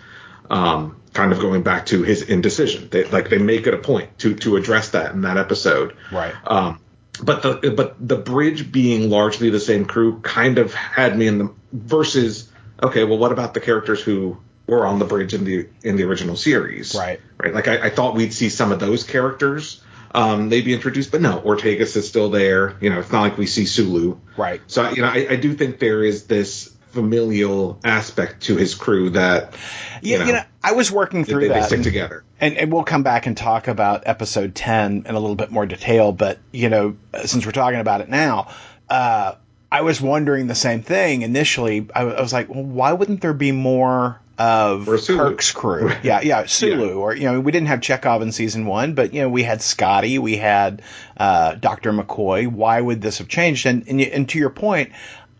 [0.50, 2.88] um, kind of going back to his indecision.
[2.90, 5.96] They, like they make it a point to to address that in that episode.
[6.12, 6.34] Right.
[6.46, 6.80] Um,
[7.22, 11.38] but the but the bridge being largely the same crew kind of had me in
[11.38, 12.50] the versus.
[12.82, 16.04] Okay, well, what about the characters who were on the bridge in the in the
[16.04, 16.94] original series?
[16.94, 17.20] Right.
[17.38, 17.54] Right.
[17.54, 19.82] Like I, I thought we'd see some of those characters
[20.14, 22.76] um, maybe introduced, but no, Ortegas is still there.
[22.80, 24.18] You know, it's not like we see Sulu.
[24.36, 24.60] Right.
[24.66, 29.10] So you know, I, I do think there is this familial aspect to his crew
[29.10, 29.54] that
[30.00, 31.54] you, yeah, know, you know I was working through they, that.
[31.54, 35.14] They stick and, together, and, and we'll come back and talk about episode ten in
[35.14, 36.12] a little bit more detail.
[36.12, 38.48] But you know, since we're talking about it now,
[38.88, 39.34] uh,
[39.70, 41.86] I was wondering the same thing initially.
[41.94, 45.92] I, I was like, well, why wouldn't there be more of Kirk's crew?
[46.02, 46.94] yeah, yeah, Sulu, yeah.
[46.94, 49.60] or you know, we didn't have Chekov in season one, but you know, we had
[49.60, 50.82] Scotty, we had
[51.16, 52.46] uh, Doctor McCoy.
[52.46, 53.66] Why would this have changed?
[53.66, 54.92] And, and and to your point,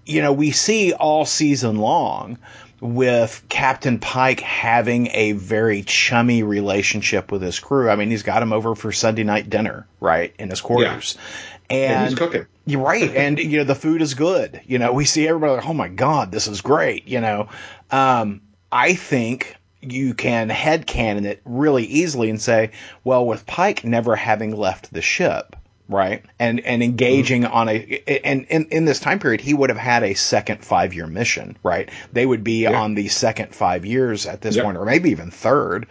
[0.07, 2.39] you know, we see all season long
[2.81, 7.91] with Captain Pike having a very chummy relationship with his crew.
[7.91, 11.17] I mean, he's got him over for Sunday night dinner, right, in his quarters.
[11.17, 11.77] Yeah.
[11.77, 12.47] And, and he's cooking.
[12.67, 13.15] You're right.
[13.15, 14.61] and, you know, the food is good.
[14.67, 17.09] You know, we see everybody like, oh my God, this is great.
[17.09, 17.49] You know,
[17.91, 22.73] um, I think you can headcanon it really easily and say,
[23.05, 25.57] well, with Pike never having left the ship,
[25.89, 26.25] right?
[26.39, 27.55] And and engaging mm-hmm.
[27.55, 31.07] on a and in in this time period he would have had a second 5-year
[31.07, 31.91] mission, right?
[32.13, 32.81] They would be yeah.
[32.81, 35.87] on the second 5 years at this point or maybe even third.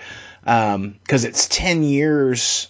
[0.45, 2.67] Um, cuz it's 10 years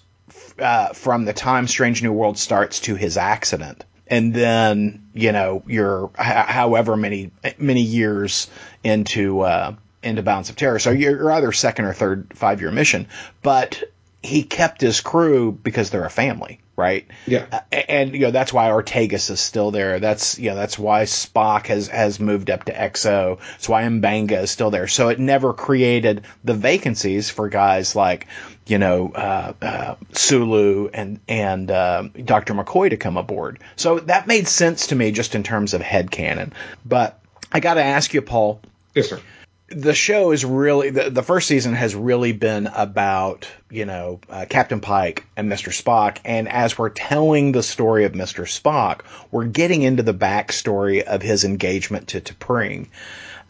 [0.59, 3.83] uh, from the time Strange New World starts to his accident.
[4.07, 8.47] And then, you know, you're h- however many many years
[8.83, 10.79] into uh, into Balance of Terror.
[10.79, 13.07] So you're either second or third five year mission.
[13.41, 13.83] But
[14.21, 17.07] he kept his crew because they're a family, right?
[17.25, 17.61] Yeah.
[17.71, 19.99] And you know that's why Ortegas is still there.
[19.99, 23.39] That's you know that's why Spock has has moved up to XO.
[23.39, 24.87] That's why M'Benga is still there.
[24.87, 28.27] So it never created the vacancies for guys like
[28.65, 32.53] you know uh, uh, Sulu and and uh, Dr.
[32.53, 33.59] McCoy to come aboard.
[33.75, 36.53] So that made sense to me just in terms of head canon.
[36.85, 37.19] But
[37.51, 38.59] I got to ask you, Paul.
[38.93, 39.19] Yes, sir
[39.69, 44.45] the show is really the, the first season has really been about you know uh,
[44.47, 45.69] Captain Pike and Mr.
[45.69, 48.43] Spock, and as we're telling the story of Mr.
[48.45, 49.01] Spock,
[49.31, 52.87] we're getting into the backstory of his engagement to T'Pring.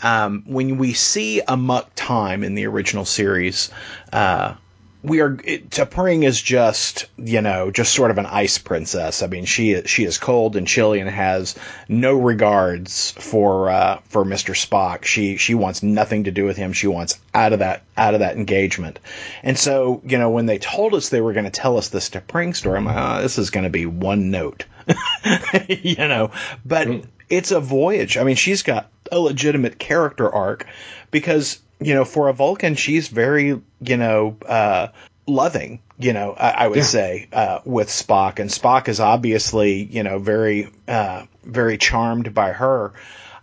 [0.02, 3.70] Um, when we see a Amok Time in the original series,
[4.12, 4.56] uh,
[5.06, 9.22] we are T'Pring is just you know just sort of an ice princess.
[9.22, 11.56] I mean she she is cold and chilly and has
[11.88, 14.56] no regards for uh, for Mr.
[14.56, 15.06] Spock.
[15.06, 16.74] She she wants nothing to do with him.
[16.74, 19.00] She wants out of that out of that engagement.
[19.44, 22.10] And so you know when they told us they were going to tell us this
[22.10, 24.66] T'Pring story, I'm like oh, this is going to be one note,
[25.68, 26.32] you know.
[26.66, 27.06] But mm.
[27.30, 28.18] It's a voyage.
[28.18, 30.66] I mean she's got a legitimate character arc
[31.12, 34.88] because you know, for a Vulcan, she's very, you know, uh,
[35.28, 36.84] loving, you know, I, I would yeah.
[36.84, 38.40] say, uh, with Spock.
[38.40, 42.94] And Spock is obviously, you know, very, uh, very charmed by her.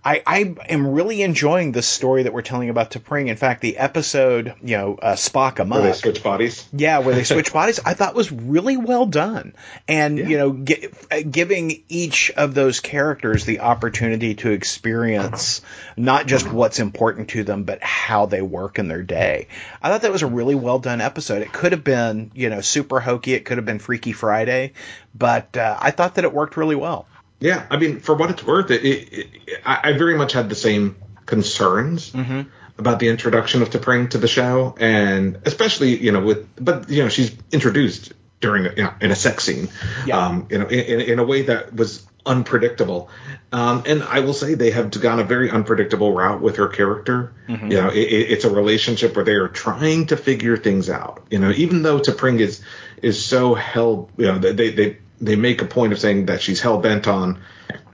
[0.05, 3.29] I, I am really enjoying the story that we're telling about T'Pring.
[3.29, 5.81] In fact, the episode, you know, uh, Spock Amok.
[5.81, 6.69] Where they switch bodies?
[6.73, 9.55] Yeah, where they switch bodies, I thought was really well done.
[9.87, 10.27] And, yeah.
[10.27, 10.89] you know, g-
[11.31, 15.61] giving each of those characters the opportunity to experience
[15.97, 19.47] not just what's important to them, but how they work in their day.
[19.81, 21.43] I thought that was a really well done episode.
[21.43, 23.35] It could have been, you know, super hokey.
[23.35, 24.73] It could have been Freaky Friday,
[25.15, 27.07] but uh, I thought that it worked really well.
[27.43, 30.55] Yeah, I mean, for what it's worth, it, it, it I, very much had the
[30.55, 32.43] same concerns mm-hmm.
[32.79, 37.03] about the introduction of T'Pring to the show, and especially you know with, but you
[37.03, 39.69] know she's introduced during you know, in a sex scene,
[40.07, 40.19] yeah.
[40.19, 43.09] um, you know, in, in a way that was unpredictable.
[43.51, 47.35] Um, and I will say they have gone a very unpredictable route with her character.
[47.49, 47.71] Mm-hmm.
[47.71, 51.27] You know, it, it's a relationship where they are trying to figure things out.
[51.31, 52.63] You know, even though T'Pring is
[53.03, 56.61] is so held, you know, they they they make a point of saying that she's
[56.61, 57.41] hell bent on,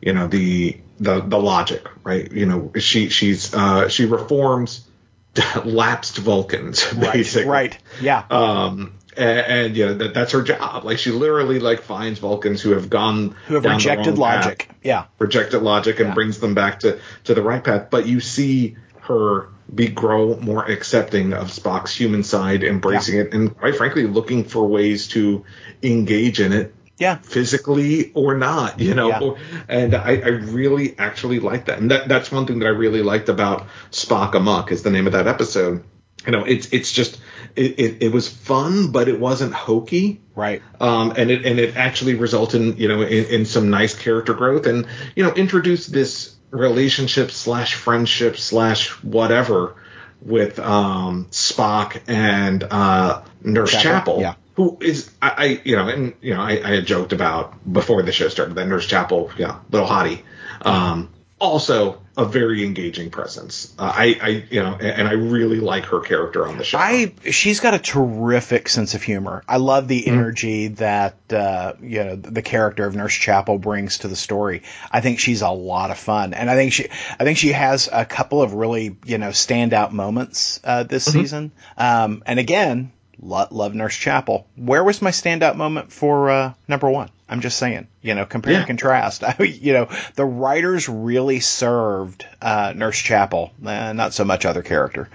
[0.00, 2.30] you know, the the the logic, right?
[2.32, 4.88] You know, she she's uh, she reforms
[5.64, 7.48] lapsed Vulcans, basically.
[7.48, 7.72] Right.
[7.72, 7.78] right.
[8.00, 8.24] Yeah.
[8.30, 10.84] Um, and, and you know that that's her job.
[10.84, 14.68] Like she literally like finds Vulcans who have gone who have rejected logic.
[14.68, 15.04] Path, yeah.
[15.18, 16.14] Rejected logic and yeah.
[16.14, 17.88] brings them back to to the right path.
[17.90, 23.22] But you see her be grow more accepting of Spock's human side, embracing yeah.
[23.22, 25.44] it, and quite frankly, looking for ways to
[25.82, 27.16] engage in it yeah.
[27.16, 29.08] Physically or not you know?
[29.36, 29.62] Yeah.
[29.68, 31.78] and I, I really actually like that.
[31.78, 35.06] And that, that's one thing that i really liked about spock amok is the name
[35.06, 35.84] of that episode.
[36.26, 37.20] You know it's it's just
[37.54, 40.20] it, it, it was fun but it wasn't hokey.
[40.34, 40.62] Right.
[40.80, 44.34] Um and it and it actually resulted in you know in, in some nice character
[44.34, 49.76] growth and you know introduced this relationship slash friendship slash whatever
[50.20, 54.20] with um spock and uh nurse chapel, chapel.
[54.20, 57.54] Yeah who is I, I, you know and you know I, I, had joked about
[57.72, 60.22] before the show started that Nurse Chapel, yeah, little hottie.
[60.62, 63.72] Um, also a very engaging presence.
[63.78, 66.78] Uh, I, I, you know, and, and, I really like her character on the show.
[66.78, 69.44] I, she's got a terrific sense of humor.
[69.46, 70.18] I love the mm-hmm.
[70.18, 74.64] energy that, uh, you know, the character of Nurse Chapel brings to the story.
[74.90, 76.88] I think she's a lot of fun, and I think she,
[77.20, 81.20] I think she has a couple of really, you know, standout moments uh, this mm-hmm.
[81.20, 81.52] season.
[81.76, 82.90] Um, and again,
[83.20, 84.46] love Nurse Chapel.
[84.56, 87.10] Where was my standout moment for uh, number one?
[87.28, 88.58] I'm just saying, you know, compare yeah.
[88.60, 89.22] and contrast.
[89.40, 95.10] you know, the writers really served uh, Nurse Chapel, uh, not so much other character.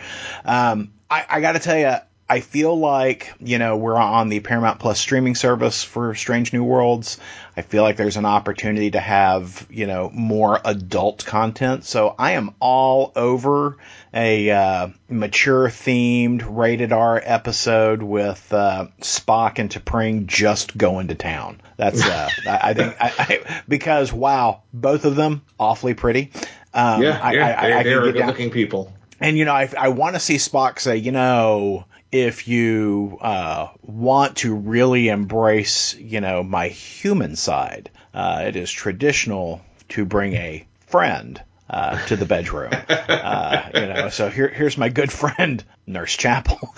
[0.46, 1.96] Um, I, I got to tell you,
[2.30, 6.64] I feel like, you know, we're on the Paramount Plus streaming service for Strange New
[6.64, 7.20] Worlds.
[7.56, 11.86] I feel like there's an opportunity to have, you know, more adult content.
[11.86, 13.78] So I am all over
[14.14, 21.16] a uh, mature themed rated R episode with uh, Spock and T'Pring just going to
[21.16, 21.62] town.
[21.78, 26.32] That's, uh, I think, I, I, because wow, both of them awfully pretty.
[26.74, 28.92] Um, yeah, yeah, I, they, are good looking people.
[29.20, 33.70] And you know, I, I want to see Spock say, you know, if you uh,
[33.82, 40.34] want to really embrace, you know, my human side, uh, it is traditional to bring
[40.34, 42.72] a friend uh, to the bedroom.
[43.24, 46.74] Uh, you know, so here, here's my good friend, Nurse Chapel.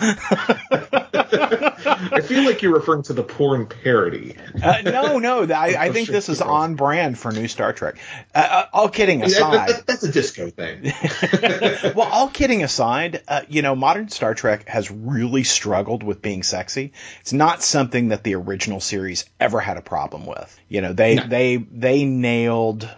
[1.28, 4.36] I feel like you're referring to the porn parody.
[4.62, 7.98] Uh, no, no, I, I think this is on brand for new Star Trek.
[8.34, 10.82] Uh, uh all kidding aside, that, that's a disco thing.
[11.94, 16.42] well, all kidding aside, uh, you know, modern Star Trek has really struggled with being
[16.42, 16.92] sexy.
[17.20, 20.60] It's not something that the original series ever had a problem with.
[20.68, 21.28] You know, they no.
[21.28, 22.88] they they nailed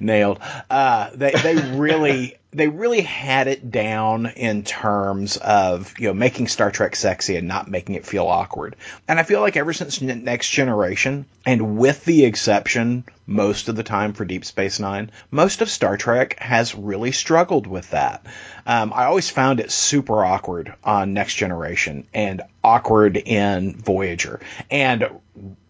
[0.00, 0.40] nailed.
[0.70, 6.48] Uh, they they really they really had it down in terms of you know making
[6.48, 8.76] Star Trek sexy and not making it feel awkward.
[9.08, 13.82] And I feel like ever since Next Generation, and with the exception most of the
[13.82, 18.24] time for Deep Space Nine, most of Star Trek has really struggled with that.
[18.66, 24.40] Um, I always found it super awkward on Next Generation and awkward in Voyager
[24.70, 25.08] and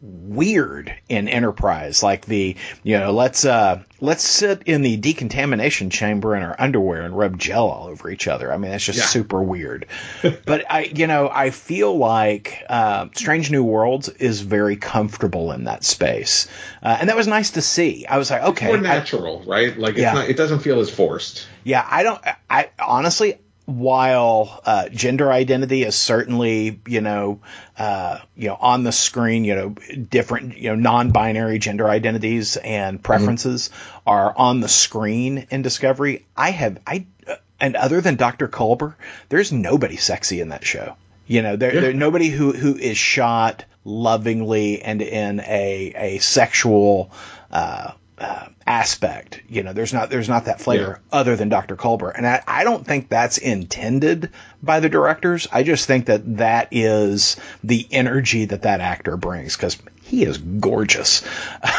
[0.00, 2.02] weird in Enterprise.
[2.02, 7.02] Like the, you know, let's, uh, let's sit in the decontamination chamber in our underwear
[7.02, 8.52] and rub gel all over each other.
[8.52, 9.04] I mean, that's just yeah.
[9.06, 9.86] super weird.
[10.44, 15.64] but I, you know, I feel like, uh, Strange New Worlds is very comfortable in
[15.64, 16.48] that space.
[16.82, 18.06] Uh, and that was nice to see.
[18.06, 18.66] I was like, okay.
[18.66, 19.78] It's more natural, I, right?
[19.78, 20.12] Like, it's yeah.
[20.12, 21.46] not, it doesn't feel as forced.
[21.62, 21.86] Yeah.
[21.88, 27.40] I don't, I honestly, while uh, gender identity is certainly you know
[27.78, 33.02] uh, you know on the screen you know different you know non-binary gender identities and
[33.02, 34.08] preferences mm-hmm.
[34.10, 36.26] are on the screen in Discovery.
[36.36, 37.06] I have I
[37.60, 38.48] and other than Dr.
[38.48, 38.94] Culber,
[39.28, 40.96] there's nobody sexy in that show.
[41.26, 41.80] You know, there, yeah.
[41.80, 47.10] there nobody who who is shot lovingly and in a a sexual
[47.50, 49.42] uh, uh, aspect.
[49.48, 51.18] You know, there's not there's not that flavor yeah.
[51.18, 51.76] other than Dr.
[51.76, 54.30] Culber, and I, I don't think that's intended
[54.62, 55.48] by the directors.
[55.52, 60.38] I just think that that is the energy that that actor brings because he is
[60.38, 61.22] gorgeous.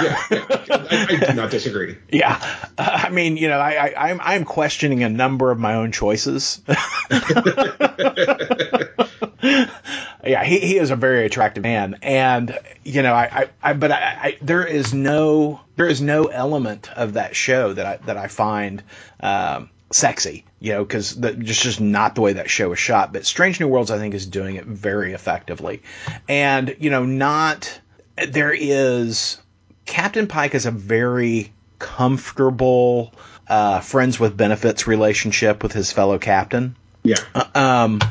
[0.01, 0.45] yeah, yeah.
[0.49, 1.97] I, I, do not disagree.
[2.11, 2.39] yeah,
[2.77, 5.91] uh, I mean, you know, I, I I'm I'm questioning a number of my own
[5.91, 6.61] choices.
[10.23, 13.91] yeah, he, he is a very attractive man, and you know, I, I, I but
[13.91, 18.17] I, I, there is no there is no element of that show that I that
[18.17, 18.83] I find
[19.19, 23.13] um, sexy, you know, because just just not the way that show is shot.
[23.13, 25.83] But Strange New Worlds, I think, is doing it very effectively,
[26.27, 27.79] and you know, not
[28.27, 29.37] there is
[29.85, 33.13] Captain Pike is a very comfortable
[33.47, 36.75] uh, friends with benefits relationship with his fellow captain.
[37.03, 37.17] Yeah.
[37.33, 38.01] Uh, um,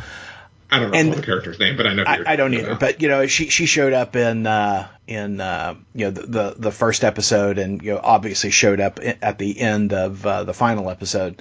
[0.74, 2.04] I don't know the character's name, but I know.
[2.06, 2.68] I, I, don't either.
[2.68, 2.80] About.
[2.80, 6.54] But you know, she she showed up in uh, in uh, you know the, the,
[6.58, 10.54] the first episode, and you know obviously showed up at the end of uh, the
[10.54, 11.40] final episode.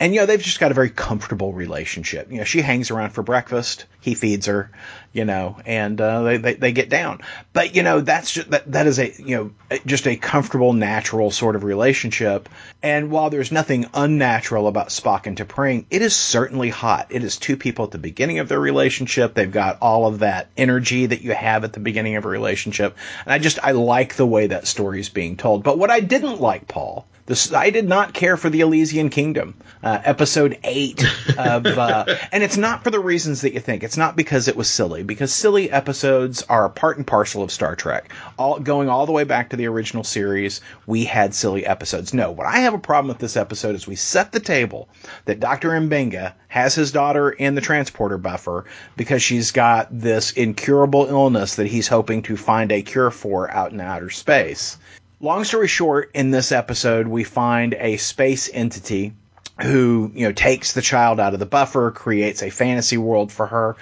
[0.00, 2.30] And you know they've just got a very comfortable relationship.
[2.30, 4.70] You know she hangs around for breakfast, he feeds her,
[5.12, 7.20] you know, and uh, they, they, they get down.
[7.52, 11.30] But you know that's just, that that is a you know just a comfortable, natural
[11.30, 12.48] sort of relationship.
[12.82, 17.06] And while there's nothing unnatural about Spock and T'Pring, it is certainly hot.
[17.10, 19.34] It is two people at the beginning of their relationship.
[19.34, 22.96] They've got all of that energy that you have at the beginning of a relationship,
[23.24, 25.62] and I just I like the way that story is being told.
[25.62, 29.54] But what I didn't like, Paul, this, I did not care for the Elysian Kingdom,
[29.82, 31.02] uh, episode eight
[31.38, 33.82] of, uh, and it's not for the reasons that you think.
[33.82, 37.50] It's not because it was silly, because silly episodes are a part and parcel of
[37.50, 38.12] Star Trek.
[38.38, 42.12] All going all the way back to the original series, we had silly episodes.
[42.12, 44.90] No, what I have a problem with this episode is we set the table
[45.24, 45.70] that Dr.
[45.70, 48.66] M'Benga has his daughter in the transporter buffer
[48.98, 53.72] because she's got this incurable illness that he's hoping to find a cure for out
[53.72, 54.76] in outer space
[55.20, 59.12] long story short, in this episode, we find a space entity
[59.60, 63.46] who, you know, takes the child out of the buffer, creates a fantasy world for
[63.46, 63.76] her,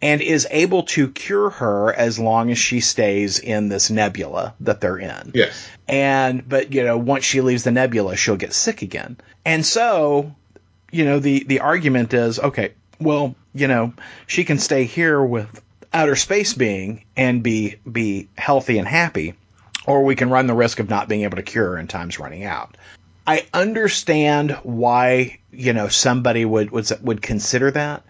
[0.00, 4.80] and is able to cure her as long as she stays in this nebula that
[4.80, 5.32] they're in.
[5.34, 5.68] Yes.
[5.86, 9.18] And, but, you know, once she leaves the nebula, she'll get sick again.
[9.44, 10.34] And so,
[10.90, 13.92] you know, the, the argument is, okay, well, you know,
[14.26, 15.62] she can stay here with
[15.92, 19.34] outer space being and be be healthy and happy,
[19.88, 22.18] or we can run the risk of not being able to cure her and time's
[22.18, 22.76] running out.
[23.26, 28.04] I understand why you know somebody would would would consider that,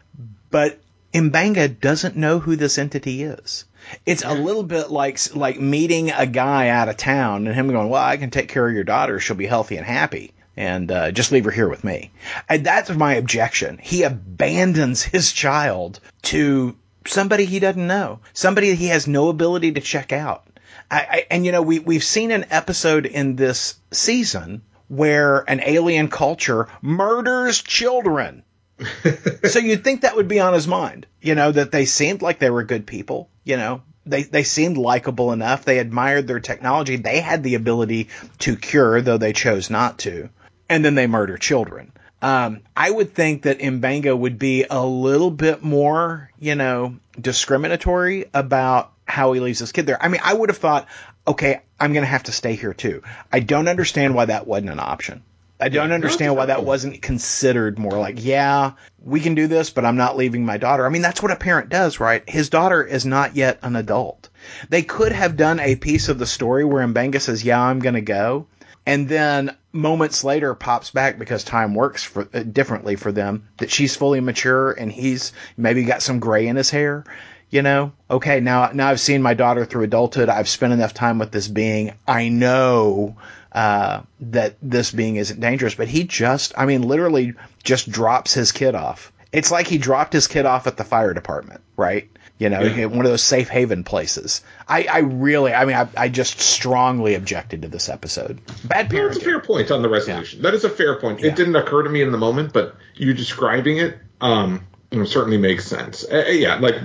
[0.51, 0.81] but
[1.15, 3.65] M'Benga doesn't know who this entity is.
[4.05, 7.89] It's a little bit like like meeting a guy out of town and him going,
[7.89, 11.13] "Well, I can take care of your daughter; she'll be healthy and happy." and uh,
[11.13, 12.11] just leave her here with me.
[12.49, 13.79] And that's my objection.
[13.81, 16.75] He abandons his child to
[17.07, 20.49] somebody he doesn't know, somebody he has no ability to check out.
[20.91, 25.61] I, I, and you know, we we've seen an episode in this season where an
[25.65, 28.43] alien culture murders children.
[29.45, 32.39] so you'd think that would be on his mind, you know, that they seemed like
[32.39, 35.65] they were good people, you know, they, they seemed likable enough.
[35.65, 36.97] They admired their technology.
[36.97, 38.09] They had the ability
[38.39, 40.31] to cure, though they chose not to
[40.69, 41.93] and then they murder children.
[42.21, 48.27] Um, I would think that M'Benga would be a little bit more, you know, discriminatory
[48.35, 50.03] about how he leaves his kid there.
[50.03, 50.87] I mean, I would have thought,
[51.27, 53.03] okay, I'm going to have to stay here too.
[53.33, 55.23] I don't understand why that wasn't an option.
[55.61, 59.71] I don't yeah, understand why that wasn't considered more like, yeah, we can do this,
[59.71, 60.87] but I'm not leaving my daughter.
[60.87, 62.23] I mean, that's what a parent does, right?
[62.29, 64.29] His daughter is not yet an adult.
[64.69, 67.97] They could have done a piece of the story where M'Benga says, yeah, I'm going
[67.97, 68.47] to go
[68.89, 73.71] and then moments later pops back because time works for uh, differently for them that
[73.71, 77.05] she's fully mature and he's maybe got some gray in his hair
[77.51, 81.19] you know okay now now i've seen my daughter through adulthood i've spent enough time
[81.19, 83.17] with this being i know
[83.51, 87.35] uh, that this being isn't dangerous but he just i mean literally
[87.65, 91.15] just drops his kid off it's like he dropped his kid off at the fire
[91.15, 92.87] department right you know, yeah.
[92.87, 94.43] one of those safe haven places.
[94.69, 98.41] I, I really, I mean, I, I, just strongly objected to this episode.
[98.65, 99.09] Bad parenting.
[99.09, 100.39] That's a fair point on the resolution.
[100.39, 100.43] Yeah.
[100.45, 101.19] That is a fair point.
[101.19, 101.29] Yeah.
[101.29, 105.67] It didn't occur to me in the moment, but you describing it, um, certainly makes
[105.67, 106.05] sense.
[106.05, 106.77] Uh, uh yeah, like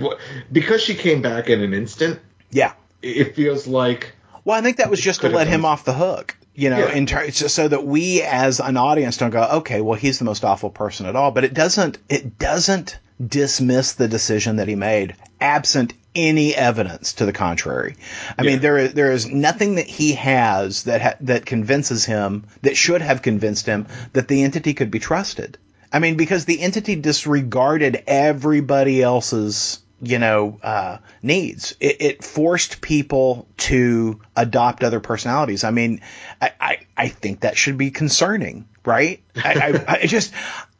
[0.51, 2.19] because she came back in an instant.
[2.51, 4.15] Yeah, it feels like.
[4.45, 6.93] Well, I think that was just to let him off the hook you know, yeah.
[6.93, 10.43] in ter- so that we as an audience don't go, okay, well, he's the most
[10.43, 11.31] awful person at all.
[11.31, 17.25] But it doesn't, it doesn't dismiss the decision that he made absent any evidence to
[17.25, 17.95] the contrary.
[18.37, 18.51] I yeah.
[18.51, 22.77] mean, there is there is nothing that he has that ha- that convinces him that
[22.77, 25.57] should have convinced him that the entity could be trusted.
[25.93, 31.75] I mean, because the entity disregarded everybody else's you know uh, needs.
[31.79, 35.63] It, it, forced people to adopt other personalities.
[35.63, 36.01] I mean,
[36.41, 39.23] I I, I think that should be concerning, right?
[39.35, 40.33] I, I, I just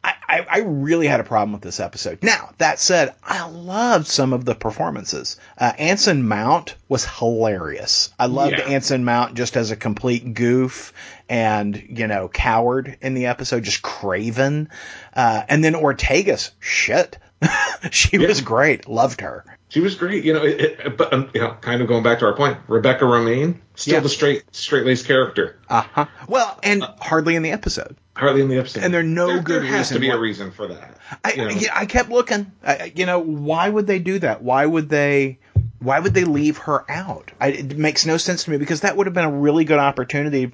[0.04, 2.22] I, I, really had a problem with this episode.
[2.22, 5.38] Now, that said, I loved some of the performances.
[5.56, 8.12] Uh, Anson Mount was hilarious.
[8.18, 8.64] I loved yeah.
[8.64, 10.92] Anson Mount just as a complete goof
[11.28, 14.68] and, you know, coward in the episode, just craven.
[15.14, 17.18] Uh, and then Ortegas shit.
[17.90, 18.28] she yeah.
[18.28, 18.88] was great.
[18.88, 19.44] Loved her.
[19.68, 20.24] She was great.
[20.24, 22.58] You know, it, it, but um, you know, kind of going back to our point,
[22.68, 24.00] Rebecca Romijn still yeah.
[24.00, 25.58] the straight straight laced character.
[25.68, 26.06] Uh huh.
[26.28, 27.96] Well, and uh, hardly in the episode.
[28.16, 28.84] Hardly in the episode.
[28.84, 29.94] And there no there, good there has reason.
[29.94, 30.14] to be why.
[30.14, 30.96] a reason for that.
[31.24, 31.48] I, you know?
[31.48, 32.52] yeah, I kept looking.
[32.64, 34.42] I, you know, why would they do that?
[34.42, 35.38] Why would they?
[35.80, 37.32] Why would they leave her out?
[37.40, 39.80] I, it makes no sense to me because that would have been a really good
[39.80, 40.52] opportunity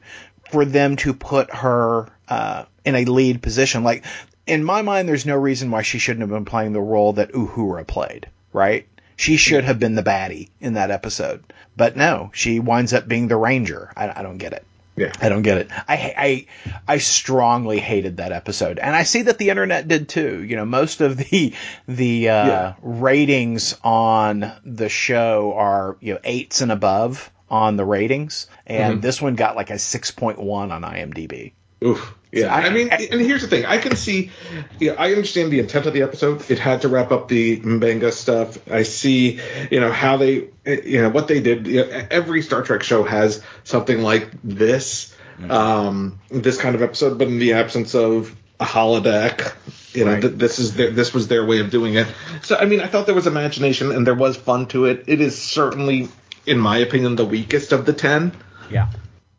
[0.51, 3.85] for them to put her uh, in a lead position.
[3.85, 4.05] Like
[4.51, 7.32] in my mind, there's no reason why she shouldn't have been playing the role that
[7.32, 8.28] Uhura played.
[8.53, 8.86] Right?
[9.16, 11.44] She should have been the baddie in that episode,
[11.76, 13.92] but no, she winds up being the ranger.
[13.94, 14.64] I, I don't get it.
[14.96, 15.12] Yeah.
[15.20, 15.68] I don't get it.
[15.88, 16.46] I, I
[16.88, 20.42] I strongly hated that episode, and I see that the internet did too.
[20.42, 21.55] You know, most of the
[21.86, 22.74] the uh, yeah.
[22.82, 29.01] ratings on the show are you know eights and above on the ratings, and mm-hmm.
[29.01, 31.53] this one got like a six point one on IMDb.
[31.84, 32.14] Oof.
[32.33, 34.31] Yeah, so I, I, mean, I, and here's the thing: I can see,
[34.78, 36.49] you know, I understand the intent of the episode.
[36.49, 38.57] It had to wrap up the M'Benga stuff.
[38.70, 41.66] I see, you know, how they, you know, what they did.
[41.66, 45.51] You know, every Star Trek show has something like this, mm-hmm.
[45.51, 49.55] um, this kind of episode, but in the absence of a holodeck,
[49.95, 50.22] you know, right.
[50.22, 52.07] th- this is their, this was their way of doing it.
[52.43, 55.05] So, I mean, I thought there was imagination and there was fun to it.
[55.09, 56.09] It is certainly,
[56.47, 58.33] in my opinion, the weakest of the ten.
[58.70, 58.89] Yeah.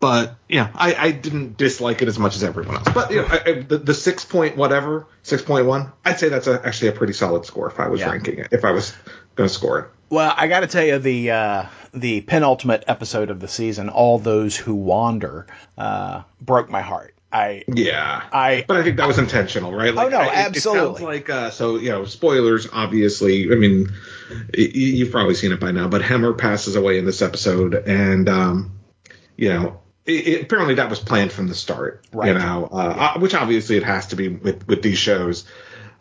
[0.02, 2.90] But yeah, I, I didn't dislike it as much as everyone else.
[2.92, 6.28] But you know, I, I, the, the six point whatever, six point one, I'd say
[6.28, 8.10] that's a, actually a pretty solid score if I was yeah.
[8.10, 8.94] ranking it, if I was
[9.36, 9.88] going to score it.
[10.10, 14.18] Well, I got to tell you the uh, the penultimate episode of the season, all
[14.18, 15.46] those who wander,
[15.78, 17.14] uh, broke my heart.
[17.32, 19.94] I yeah, I but I think that was intentional, right?
[19.94, 20.82] Like, oh no, I, absolutely.
[20.82, 22.68] It sounds like uh, so you know, spoilers.
[22.74, 23.92] Obviously, I mean,
[24.58, 28.80] you've probably seen it by now, but Hemmer passes away in this episode, and um,
[29.38, 32.30] you know, it, it, apparently that was planned from the start, right.
[32.30, 35.46] you know, uh, uh, which obviously it has to be with with these shows.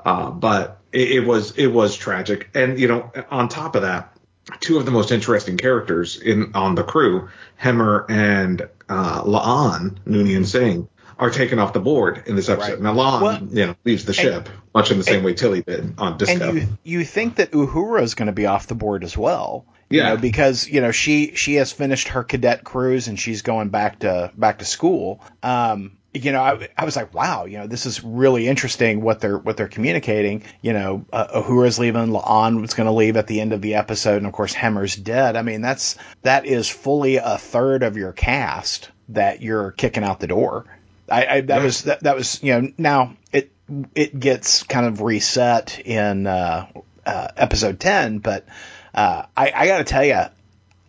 [0.04, 4.16] Uh, but it, it was it was tragic, and you know, on top of that,
[4.60, 7.28] two of the most interesting characters in on the crew,
[7.60, 10.88] Hemmer and uh, La'an, Noonien Singh,
[11.18, 12.72] are taken off the board in this episode.
[12.72, 12.80] Right.
[12.80, 15.62] Now La'an, Well, you know, leaves the ship much in the same and- way Tilly
[15.62, 16.48] did on Disco.
[16.48, 19.66] and you you think that Uhura is going to be off the board as well.
[19.90, 20.10] You Yeah.
[20.10, 23.98] know, because you know she she has finished her cadet cruise and she's going back
[24.00, 25.20] to back to school.
[25.42, 29.20] Um, you know, I, I was like, wow, you know, this is really interesting what
[29.20, 30.42] they're what they're communicating.
[30.60, 33.74] You know, uh, Uhura's leaving, La'an was going to leave at the end of the
[33.76, 35.36] episode, and of course Hemmer's dead.
[35.36, 40.18] I mean, that's that is fully a third of your cast that you're kicking out
[40.20, 40.64] the door.
[41.08, 41.64] I, I that Yeah.
[41.64, 43.50] was that, that was you know now it
[43.94, 46.66] it gets kind of reset in uh,
[47.06, 48.46] uh, episode ten, but
[48.94, 50.22] uh, I, I got to tell you,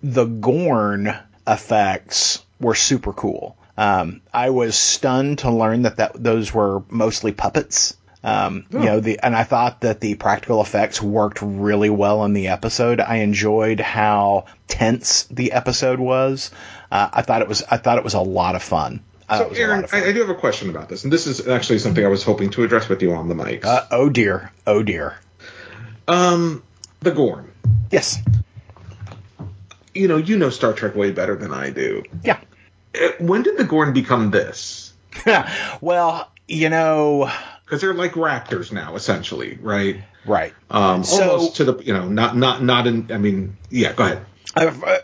[0.04, 1.14] the Gorn
[1.48, 3.58] effects were super cool.
[3.78, 7.96] Um, I was stunned to learn that, that those were mostly puppets.
[8.24, 12.34] Um, You know, the and I thought that the practical effects worked really well in
[12.34, 13.00] the episode.
[13.00, 16.52] I enjoyed how tense the episode was.
[16.92, 19.02] Uh, I thought it was I thought it was a lot of fun.
[19.28, 19.86] So a lot Aaron.
[19.92, 22.24] I, I do have a question about this, and this is actually something I was
[22.24, 23.66] hoping to address with you on the mics.
[23.66, 25.18] Uh, oh dear, oh dear.
[26.08, 26.62] um,
[27.02, 27.52] the Gorn.
[27.92, 28.20] Yes,
[29.94, 32.04] You know, you know Star Trek way better than I do.
[32.24, 32.40] yeah.
[32.96, 34.94] Uh, When did the Gorn become this?
[35.82, 37.30] well, you know,
[37.66, 40.02] Because they're like raptors now, essentially, right?
[40.26, 40.54] right.
[40.70, 43.12] Um, So- almost to the, you know, not not not in.
[43.12, 43.92] I mean, yeah.
[43.94, 44.26] Go ahead.
[44.56, 44.98] Uh, uh,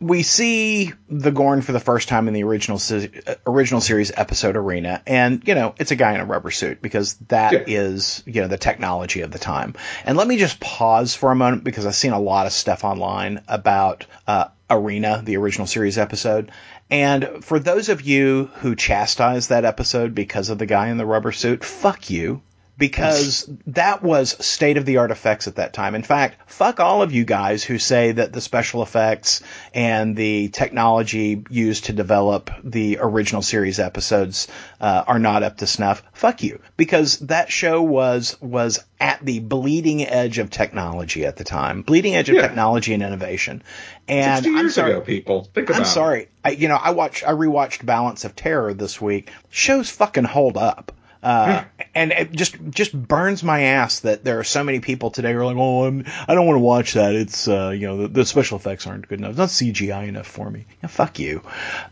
[0.00, 4.10] we see the Gorn for the first time in the original se- uh, original series
[4.16, 8.22] episode arena, and you know it's a guy in a rubber suit because that is
[8.26, 8.32] Yeah.
[8.34, 9.74] you know the technology of the time.
[10.04, 12.82] And let me just pause for a moment because I've seen a lot of stuff
[12.82, 16.50] online about uh, Arena, the original series episode.
[16.90, 21.06] And for those of you who chastise that episode because of the guy in the
[21.06, 22.42] rubber suit, fuck you
[22.80, 25.94] because that was state of the art effects at that time.
[25.94, 30.48] In fact, fuck all of you guys who say that the special effects and the
[30.48, 34.48] technology used to develop the original series episodes
[34.80, 36.02] uh, are not up to snuff.
[36.12, 41.44] Fuck you, because that show was was at the bleeding edge of technology at the
[41.44, 42.42] time, bleeding edge of Yeah.
[42.42, 43.62] technology and innovation.
[44.08, 45.44] And I'm years sorry, ago, people.
[45.54, 45.86] Think about I'm it.
[45.86, 46.28] sorry.
[46.44, 49.30] I, you know, I watched, I rewatched Balance of Terror this week.
[49.50, 50.92] Shows fucking hold up.
[51.22, 51.64] Uh,
[51.94, 55.38] and it just just burns my ass that there are so many people today who
[55.38, 57.14] are like, oh, I'm, I don't want to watch that.
[57.14, 59.30] It's uh, you know the, the special effects aren't good enough.
[59.30, 60.66] It's not CGI enough for me.
[60.82, 61.42] Yeah, fuck you.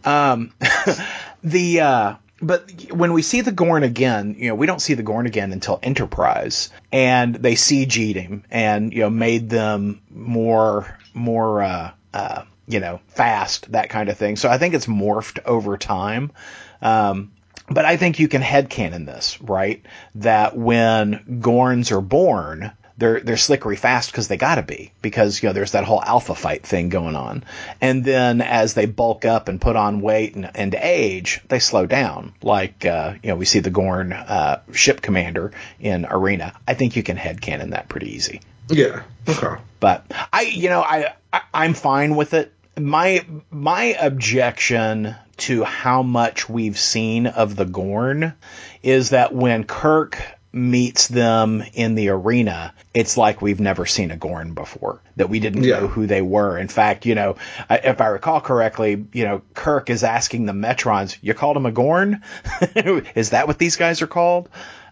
[0.05, 0.53] Um,
[1.43, 5.03] the uh, but when we see the Gorn again, you know, we don't see the
[5.03, 11.63] Gorn again until Enterprise, and they CG'd him and you know made them more more
[11.63, 14.37] uh, uh, you know fast that kind of thing.
[14.37, 16.33] So I think it's morphed over time.
[16.81, 17.33] Um,
[17.71, 19.85] but I think you can headcanon this, right?
[20.17, 25.49] That when Gorns are born, they're they're slickery fast because they gotta be because you
[25.49, 27.45] know there's that whole alpha fight thing going on,
[27.81, 31.87] and then as they bulk up and put on weight and, and age, they slow
[31.87, 32.35] down.
[32.43, 36.53] Like uh, you know we see the Gorn uh, ship commander in Arena.
[36.67, 38.41] I think you can headcanon that pretty easy.
[38.69, 39.03] Yeah.
[39.27, 39.61] Okay.
[39.81, 42.53] But I, you know, I, I I'm fine with it.
[42.77, 48.35] My my objection to how much we've seen of the Gorn
[48.83, 50.19] is that when Kirk
[50.53, 55.01] meets them in the arena, it's like we've never seen a Gorn before.
[55.17, 55.81] That we didn't Yeah.
[55.81, 56.57] know who they were.
[56.59, 57.37] In fact, you know,
[57.69, 61.67] I- if I recall correctly, you know, Kirk is asking the Metrons, "You called him
[61.67, 62.23] a Gorn?
[63.15, 64.49] is that what these guys are called?"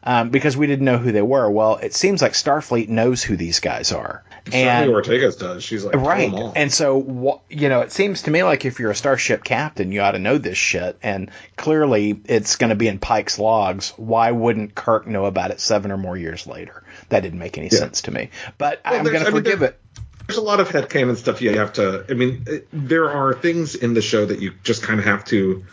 [0.09, 1.51] Um, because we didn't know who they were.
[1.51, 4.23] Well, it seems like Starfleet knows who these guys are.
[4.49, 5.65] Certainly Ortegas does.
[5.65, 6.33] She's like, Right.
[6.55, 10.01] And so, you know, it seems to me like if you're a starship captain, you
[10.03, 10.97] ought to know this shit.
[11.03, 13.91] And clearly it's going to be in Pike's logs.
[13.97, 16.85] Why wouldn't Kirk know about it seven or more years later?
[17.09, 18.31] That didn't make any sense to me.
[18.59, 19.81] But I'm going to mean, forgive there- it.
[20.29, 22.05] There's a lot of headcanon stuff you have to.
[22.09, 25.25] I mean, it- there are things in the show that you just kind of have
[25.27, 25.65] to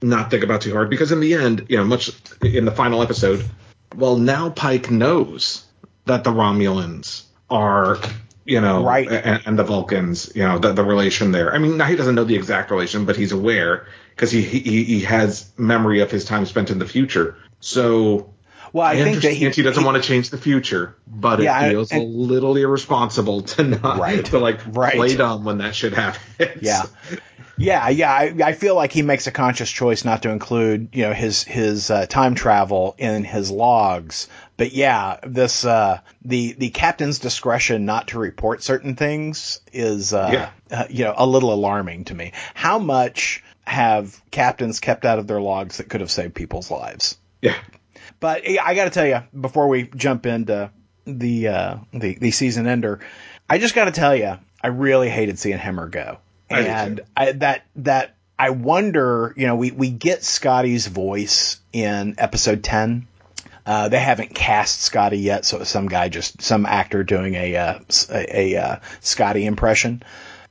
[0.00, 2.10] not think about too hard because in the end, you know, much
[2.42, 3.44] in the final episode,
[3.94, 5.64] well, now Pike knows
[6.06, 7.98] that the Romulans are,
[8.44, 9.08] you know, Right.
[9.10, 11.54] and, and the Vulcans, you know, the, the relation there.
[11.54, 14.84] I mean, now he doesn't know the exact relation, but he's aware because he, he
[14.84, 17.36] he has memory of his time spent in the future.
[17.60, 18.32] So
[18.72, 21.40] Well, I, I, think that he, he, doesn't he- want to change the future, but
[21.40, 24.94] Yeah, it feels a and- little irresponsible to not Right, to like right.
[24.96, 26.60] play dumb when that shit happens.
[26.62, 26.82] Yeah.
[27.58, 31.02] Yeah, yeah, I, I feel like he makes a conscious choice not to include, you
[31.04, 34.28] know, his his uh, time travel in his logs.
[34.56, 40.30] But yeah, this uh, the the captain's discretion not to report certain things is, uh,
[40.70, 40.76] Yeah.
[40.76, 42.32] uh, you know, a little alarming to me.
[42.54, 47.16] How much have captains kept out of their logs that could have saved people's lives?
[47.40, 47.56] yeah.
[48.18, 50.70] But I got to tell you, before we jump into
[51.06, 53.00] the uh, the the season ender.
[53.50, 56.18] I just got to tell you, I really hated seeing Hemmer go,
[56.52, 57.00] and.
[57.16, 59.34] I, that that I wonder.
[59.36, 63.06] You know, we we get Scotty's voice in episode ten.
[63.64, 67.78] Uh, they haven't cast Scotty yet, so some guy just some actor doing a uh,
[68.10, 70.02] a, a uh, Scotty impression.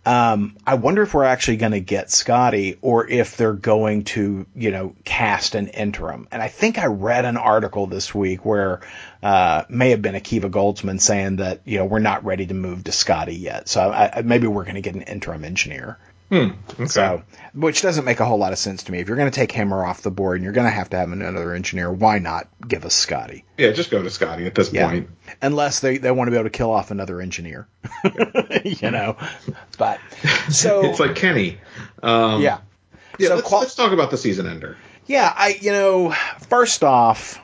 [0.03, 4.47] Um, I wonder if we're actually going to get Scotty or if they're going to,
[4.55, 6.27] you know, cast an interim.
[6.31, 8.81] And I think I read an article this week where
[9.21, 12.83] uh, may have been Akiva Goldsman saying that, you know, we're not ready to move
[12.85, 13.69] to Scotty yet.
[13.69, 15.99] So I, I, maybe we're going to get an interim engineer.
[16.31, 16.51] Hmm.
[16.71, 16.85] Okay.
[16.85, 17.23] So,
[17.53, 18.99] which doesn't make a whole lot of sense to me.
[18.99, 20.97] If you're going to take Hemmer off the board and you're going to have to
[20.97, 23.43] have another engineer, why not give us Scotty?
[23.57, 24.87] yeah, just go to Scotty at this Yeah.
[24.87, 25.09] point.
[25.41, 27.67] Unless they, they want to be able to kill off another engineer,
[28.63, 29.17] you know.
[29.77, 29.99] But
[30.49, 31.57] so it's like Kenny.
[32.01, 32.59] Um, yeah,
[33.19, 33.27] Yeah.
[33.29, 34.77] So let's, qual- let's talk about the season ender.
[35.07, 36.11] Yeah, I you know,
[36.47, 37.41] first off,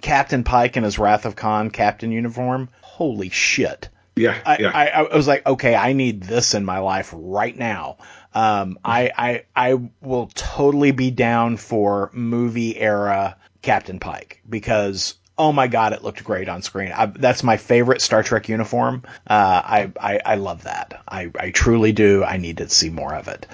[0.00, 2.68] Captain Pike in his Wrath of Khan captain uniform.
[2.82, 3.88] Holy shit.
[4.14, 4.36] Yeah.
[4.44, 4.70] I, yeah.
[4.74, 7.98] I, I was like, okay, I need this in my life right now.
[8.38, 15.52] Um, I, I I will totally be down for movie era Captain Pike because oh
[15.52, 16.92] my god, it looked great on screen.
[16.92, 19.02] I, that's my favorite Star Trek uniform.
[19.28, 21.02] Uh, I, I I love that.
[21.08, 22.22] I, I truly do.
[22.24, 23.46] I need to see more of it.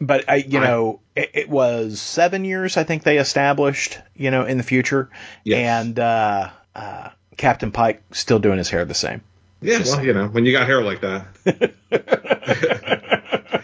[0.00, 2.76] But I, you I- know, it, it was seven years.
[2.76, 5.10] I think they established, you know, in the future,
[5.44, 5.84] Yes.
[5.86, 9.22] and uh, uh, Captain Pike still doing his hair the same.
[9.60, 9.80] yeah.
[9.84, 11.26] Well, you know, when you got hair like that,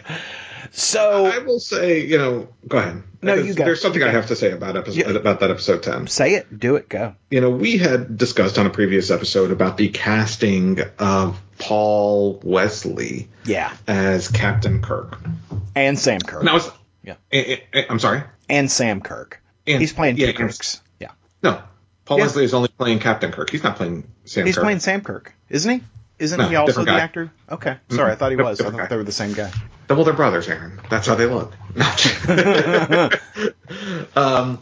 [0.73, 3.03] So I will say, you know, go ahead.
[3.21, 3.65] No, you go.
[3.65, 5.09] There's something I have to say about episode Yeah.
[5.11, 6.07] about that episode ten.
[6.07, 7.13] say it, do it, go.
[7.29, 13.27] You know, we had discussed on a previous episode about the casting of Paul Wesley
[13.45, 15.19] Yeah, as Captain Kirk.
[15.75, 16.43] and Sam Kirk.
[16.43, 16.71] Now, it's,
[17.03, 17.15] Yeah.
[17.31, 17.57] eh,
[17.89, 18.23] I'm sorry.
[18.49, 19.41] and Sam Kirk.
[19.67, 20.81] And- He's playing yeah, Kirks.
[20.99, 21.09] Yeah,
[21.43, 21.61] No,
[22.05, 22.23] Paul Yeah.
[22.23, 23.49] Wesley is only playing Captain Kirk.
[23.51, 24.63] He's not playing Sam he's Kirk.
[24.63, 25.83] playing Sam Kirk, isn't he?
[26.21, 26.99] Isn't No, he also the guy.
[26.99, 27.31] actor?
[27.49, 28.61] Okay, sorry, I thought he was.
[28.61, 28.85] I thought guy.
[28.85, 29.51] they were the same guy.
[29.87, 30.79] Double their brothers, Aaron.
[30.89, 31.51] That's how they look.
[34.15, 34.61] um,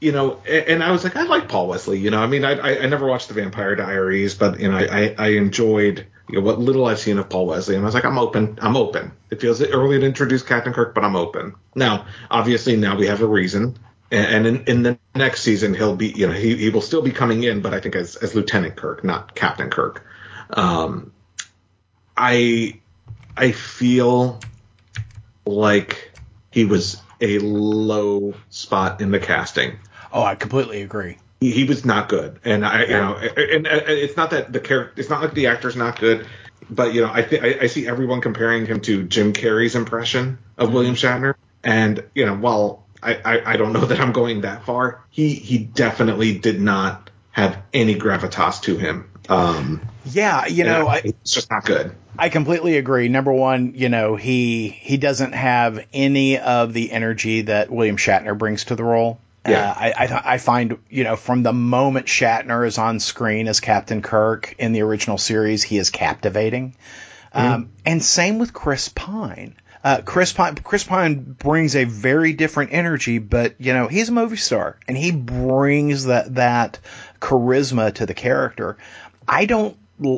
[0.00, 2.00] you know, and I was like, I like Paul Wesley.
[2.00, 4.76] You know, I mean, I, I, I never watched the Vampire Diaries, but you know,
[4.76, 7.86] I, I, I enjoyed you know what little I've seen of Paul Wesley, and I
[7.86, 8.58] was like, I'm open.
[8.60, 9.12] I'm open.
[9.30, 11.54] It feels early to introduce Captain Kirk, but I'm open.
[11.74, 13.78] Now, obviously, now we have a reason.
[14.10, 17.02] And and in, in the next season, he'll be, you know, he, he will still
[17.02, 20.05] be coming in, but I think as, as Lieutenant Kirk, not Captain Kirk.
[20.50, 21.12] Um,
[22.16, 22.80] I
[23.36, 24.40] I feel
[25.44, 26.12] like
[26.50, 29.78] he was a low spot in the casting.
[30.12, 31.18] Oh, I completely agree.
[31.40, 34.60] He, he was not good, and I, you know, and, and it's not that the
[34.60, 36.26] character, it's not like the actor's not good,
[36.70, 40.38] but you know, I think I I see everyone comparing him to Jim Carrey's impression
[40.56, 44.42] of William Shatner, and you know, while I, I, I don't know that I'm going
[44.42, 49.10] that far, he he definitely did not have any gravitas to him.
[49.28, 51.94] Um, Yeah, you know, I, it's just not good.
[52.18, 53.08] I completely agree.
[53.08, 58.36] Number one, you know, he he doesn't have any of the energy that William Shatner
[58.36, 59.20] brings to the role.
[59.46, 59.70] Yeah.
[59.70, 63.60] Uh, I, I I find you know from the moment Shatner is on screen as
[63.60, 66.74] Captain Kirk in the original series, he is captivating.
[67.32, 69.56] Um, and same with Chris Pine.
[69.84, 74.12] Uh, Chris Pine Chris Pine brings a very different energy, but you know he's a
[74.12, 76.80] movie star and he brings that that
[77.20, 78.78] charisma to the character.
[79.28, 79.76] I don't.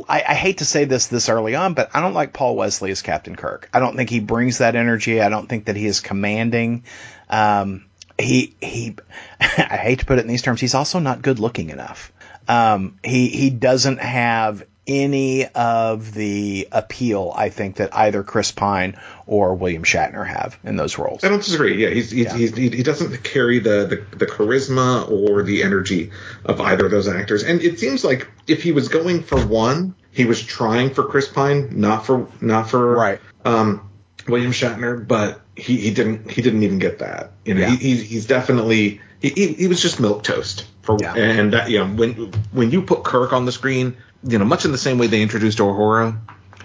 [0.08, 2.90] I, I hate to say this this early on, but I don't like Paul Wesley
[2.90, 3.68] as Captain Kirk.
[3.72, 5.20] I don't think he brings that energy.
[5.20, 6.84] I don't think that he is commanding.
[7.28, 7.86] Um,
[8.18, 8.96] he he.
[9.40, 10.60] I hate to put it in these terms.
[10.60, 12.12] He's also not good looking enough.
[12.48, 18.98] Um, he he doesn't have any of the appeal I think that either Chris Pine
[19.26, 21.22] or William Shatner have in those roles.
[21.22, 21.82] I don't disagree.
[21.82, 22.34] Yeah, he's, he's, Yeah.
[22.36, 26.10] he's he, he doesn't carry the, the the charisma or the energy
[26.44, 27.44] of either of those actors.
[27.44, 31.28] And it seems like if he was going for one, he was trying for Chris
[31.28, 33.20] Pine, not for not for Right.
[33.44, 33.88] um,
[34.26, 35.06] William Shatner.
[35.06, 37.32] But he, he didn't he didn't even get that.
[37.44, 37.70] You know, Yeah.
[37.70, 41.14] he, he's he's definitely he, he, he was just milk toast for Yeah.
[41.14, 44.64] and that you know when when you put Kirk on the screen, you know, much
[44.64, 46.18] in the same way they introduced Uhura.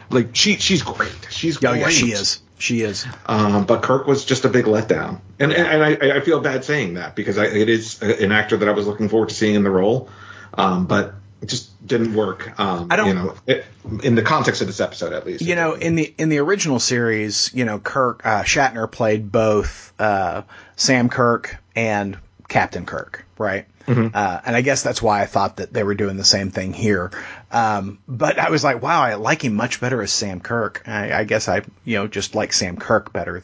[0.10, 1.12] Like she she's great.
[1.30, 1.80] She's great.
[1.80, 2.42] yeah, she is.
[2.60, 3.06] She is.
[3.26, 6.64] Um, but Kirk was just a big letdown, and and, and I, I feel bad
[6.64, 9.56] saying that because I, it is an actor that I was looking forward to seeing
[9.56, 10.10] in the role,
[10.54, 12.58] um, but it just didn't work.
[12.60, 13.66] Um, I don't- you know, it,
[14.04, 15.42] in the context of this episode at least.
[15.42, 19.92] You know, in the in the original series, you know, Kirk uh, Shatner played both
[20.00, 20.44] uh,
[20.78, 23.66] Sam Kirk and Captain Kirk, right?
[23.88, 26.74] Uh, and I guess that's why I thought that they were doing the same thing
[26.74, 27.12] here.
[27.52, 30.84] Um, but I was like, wow, I like him much better as Sam Kirk.
[30.88, 33.44] I, I guess I, you know, just like Sam Kirk better.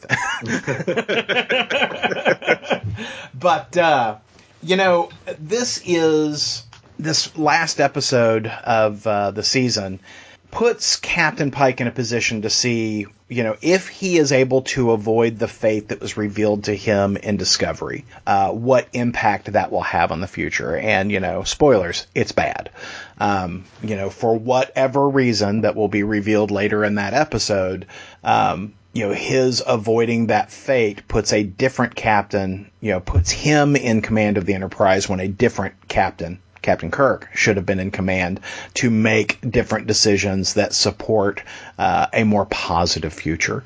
[3.34, 4.16] but uh,
[4.62, 6.64] you know, this is
[6.98, 10.00] this last episode of uh, the season
[10.50, 14.90] puts Captain Pike in a position to see, you know, if he is able to
[14.90, 19.82] avoid the fate that was revealed to him in Discovery, uh, what impact that will
[19.82, 20.76] have on the future.
[20.76, 22.70] And, you know, spoilers, it's bad.
[23.18, 27.86] Um, you know, for whatever reason that will be revealed later in that episode,
[28.24, 33.76] um, you know, his avoiding that fate puts a different captain, you know, puts him
[33.76, 37.90] in command of the Enterprise when a different captain Captain Kirk should have been in
[37.90, 38.40] command
[38.74, 41.42] to make different decisions that support
[41.78, 43.64] uh, a more positive future.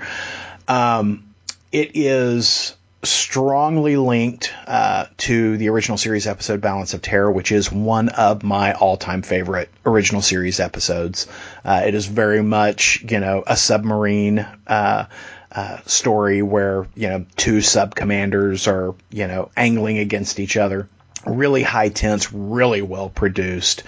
[0.68, 1.34] Um,
[1.72, 2.74] it is
[3.05, 8.42] strongly linked uh, to the original series episode Balance of Terror, which is one of
[8.42, 11.26] my all-time favorite original series episodes.
[11.64, 15.07] Uh, it is very much, you know, a submarine uh,
[15.53, 20.88] uh story where you know two sub commanders are you know angling against each other
[21.27, 23.83] really high tense, really well produced.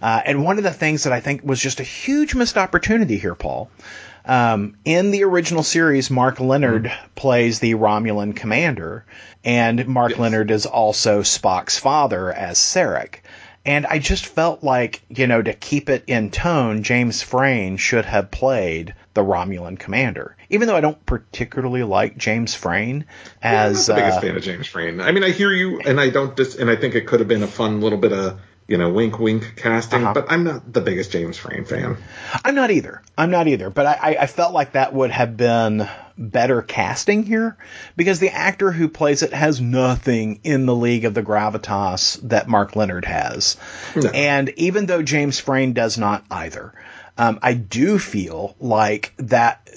[0.00, 3.18] Uh, and one of the things that I think was just a huge missed opportunity
[3.18, 3.70] here, Paul.
[4.24, 7.06] Um, in the original series, Mark Lenard mm-hmm.
[7.14, 9.04] plays the Romulan commander,
[9.44, 10.20] and Mark yes.
[10.20, 13.20] Lenard is also Spock's father as Sarek.
[13.64, 18.04] And I just felt like, you know, to keep it in tone, James Frain should
[18.04, 20.36] have played the Romulan commander.
[20.50, 23.06] Even though I don't particularly like James Frain
[23.42, 25.00] as I'm not the biggest uh, fan of James Frain.
[25.00, 27.28] I mean, I hear you, and I don't dis- and I think it could have
[27.28, 28.38] been a fun little bit of
[28.68, 30.14] you know, wink, wink casting, uh-huh.
[30.14, 31.96] but I'm not the biggest James Frain fan.
[32.44, 33.00] I'm not either.
[33.16, 33.70] I'm not either.
[33.70, 35.88] But I, I felt like that would have been
[36.18, 37.56] better casting here
[37.96, 42.48] because the actor who plays it has nothing in the league of the gravitas that
[42.48, 43.56] Mark Lenard has.
[43.94, 44.10] No.
[44.10, 46.74] And even though James Frain does not either,
[47.18, 49.68] um, I do feel like that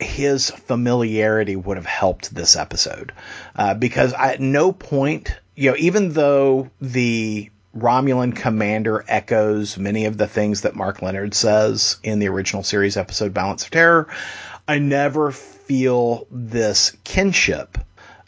[0.00, 3.12] his familiarity would have helped this episode
[3.54, 10.16] uh, because at no point, you know, even though the Romulan commander echoes many of
[10.16, 14.08] the things that Mark Lenard says in the original series episode Balance of Terror,
[14.66, 17.78] I never feel this kinship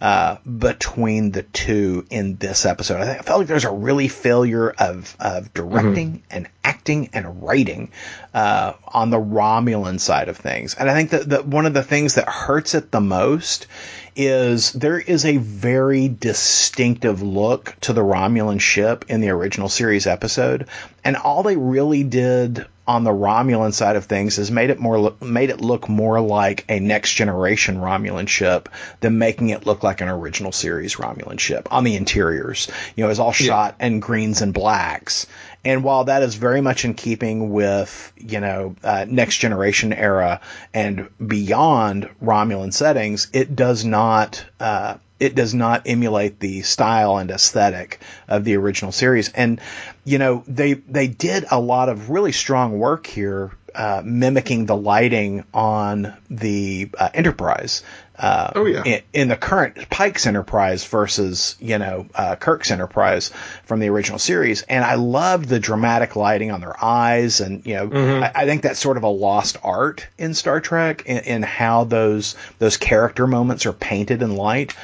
[0.01, 3.03] uh, between the two in this episode.
[3.03, 6.27] I, I felt like there's a really failure of, of directing mm-hmm.
[6.31, 7.91] and acting and writing
[8.33, 10.75] uh, on the Romulan side of things.
[10.75, 13.67] And I think that, that one of the things that hurts it the most
[14.15, 20.07] is there is a very distinctive look to the Romulan ship in the original series
[20.07, 20.69] episode,
[21.05, 25.15] and all they really did on the Romulan side of things has made it more
[25.21, 28.69] made it look more like a next generation Romulan ship
[28.99, 32.69] than making it look like an original series Romulan ship on the interiors.
[32.97, 33.87] You know, it's all shot yeah.
[33.87, 35.29] in greens and blacks.
[35.65, 40.41] And while that is very much in keeping with, you know, uh, next generation era
[40.73, 47.31] and beyond Romulan settings, it does not, uh, it does not emulate the style and
[47.31, 49.31] aesthetic of the original series.
[49.33, 49.61] And,
[50.05, 54.77] you know, they, they did a lot of really strong work here, uh, mimicking the
[54.77, 57.83] lighting on the uh, Enterprise.
[58.21, 58.83] Uh, oh yeah.
[58.85, 63.31] In, in, the current Pike's Enterprise versus you know uh, Kirk's Enterprise
[63.65, 67.77] from the original series, and I loved the dramatic lighting on their eyes, and you
[67.77, 68.23] know mm-hmm.
[68.23, 71.85] I, I, think that's sort of a lost art in Star Trek in, in how
[71.85, 74.77] those those character moments are painted in light.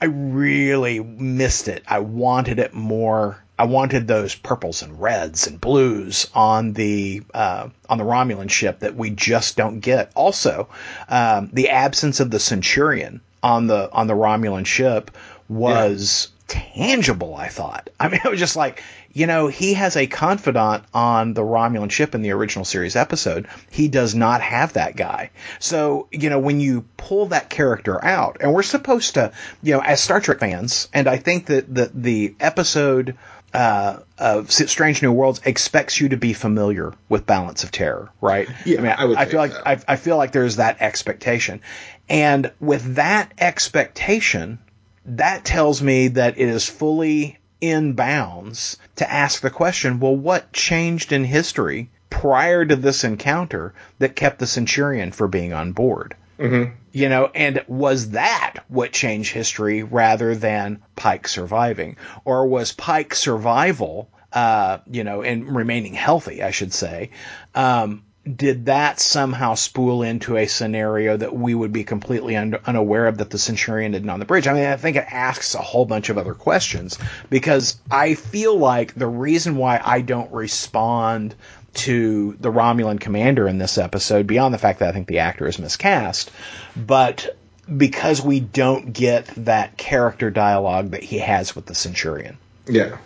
[0.00, 1.82] I really missed it.
[1.86, 7.68] I wanted it more I wanted those purples and reds and blues on the uh,
[7.88, 10.12] on the Romulan ship that we just don't get.
[10.14, 10.68] Also,
[11.08, 15.10] um, the absence of the Centurion on the on the Romulan ship
[15.48, 16.60] was yeah.
[16.76, 17.34] tangible.
[17.34, 17.90] I thought.
[18.00, 18.80] I mean, it was just like
[19.12, 23.48] you know he has a confidant on the Romulan ship in the original series episode.
[23.70, 25.30] He does not have that guy.
[25.58, 29.32] So you know when you pull that character out, and we're supposed to,
[29.64, 33.16] you know, as Star Trek fans, and I think that the the episode
[33.54, 38.48] uh, of Strange New Worlds expects you to be familiar with Balance of Terror, right?
[38.64, 41.60] Yeah, I mean, I, I, I feel like I, I, feel like there's that expectation,
[42.08, 44.58] and with that expectation,
[45.06, 50.52] that tells me that it is fully in bounds to ask the question: Well, what
[50.52, 56.14] changed in history prior to this encounter that kept the Centurion for being on board?
[56.38, 56.72] Mm-hmm.
[56.92, 61.96] You know, and was that what changed history rather than Pike surviving?
[62.24, 67.10] Or was Pike survival, uh, you know, and remaining healthy, I should say,
[67.54, 68.04] um,
[68.36, 73.18] did that somehow spool into a scenario that we would be completely un- unaware of
[73.18, 74.46] that the Centurion didn't on the bridge?
[74.46, 76.98] I mean, I think it asks a whole bunch of other questions
[77.30, 81.34] because I feel like the reason why I don't respond
[81.78, 85.46] to the Romulan commander in this episode, beyond the fact that I think the actor
[85.46, 86.30] is miscast,
[86.76, 87.36] but
[87.74, 92.38] because we don't get that character dialogue that he has with the Centurion.
[92.66, 92.98] Yeah.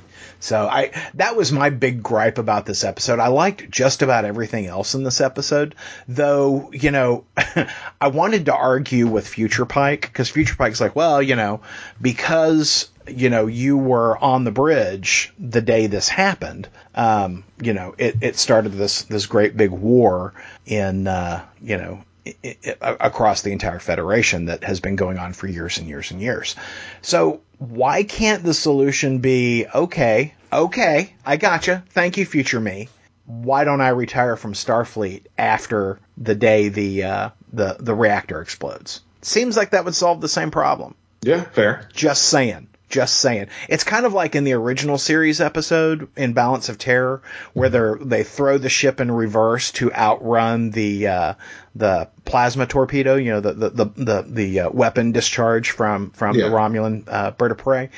[0.42, 3.20] So I that was my big gripe about this episode.
[3.20, 5.76] I liked just about everything else in this episode,
[6.08, 7.24] though, you know,
[8.00, 11.60] I wanted to argue with Future Pike because Future Pike's like, well, you know,
[12.00, 17.94] because you know you were on the bridge the day this happened, um, you know,
[17.98, 20.34] it, it started this this great big war
[20.66, 25.32] in uh, you know it, it, across the entire federation that has been going on
[25.32, 26.56] for years and years and years.
[27.00, 31.84] So why can't the solution be okay, okay, I gotcha.
[31.90, 32.88] Thank you, future me.
[33.26, 39.00] Why don't I retire from Starfleet after the day the uh, the the reactor explodes?
[39.22, 40.94] Seems like that would solve the same problem.
[41.22, 41.88] Yeah, fair.
[41.92, 42.66] Just saying.
[42.92, 43.46] Just saying.
[43.70, 47.22] It's kind of like in the original series episode in Balance of Terror,
[47.54, 51.34] where they they throw the ship in reverse to outrun the uh,
[51.74, 56.36] the plasma torpedo, you know, the the the the, the uh, weapon discharge from from
[56.36, 56.44] yeah.
[56.44, 57.88] the Romulan uh, bird of prey.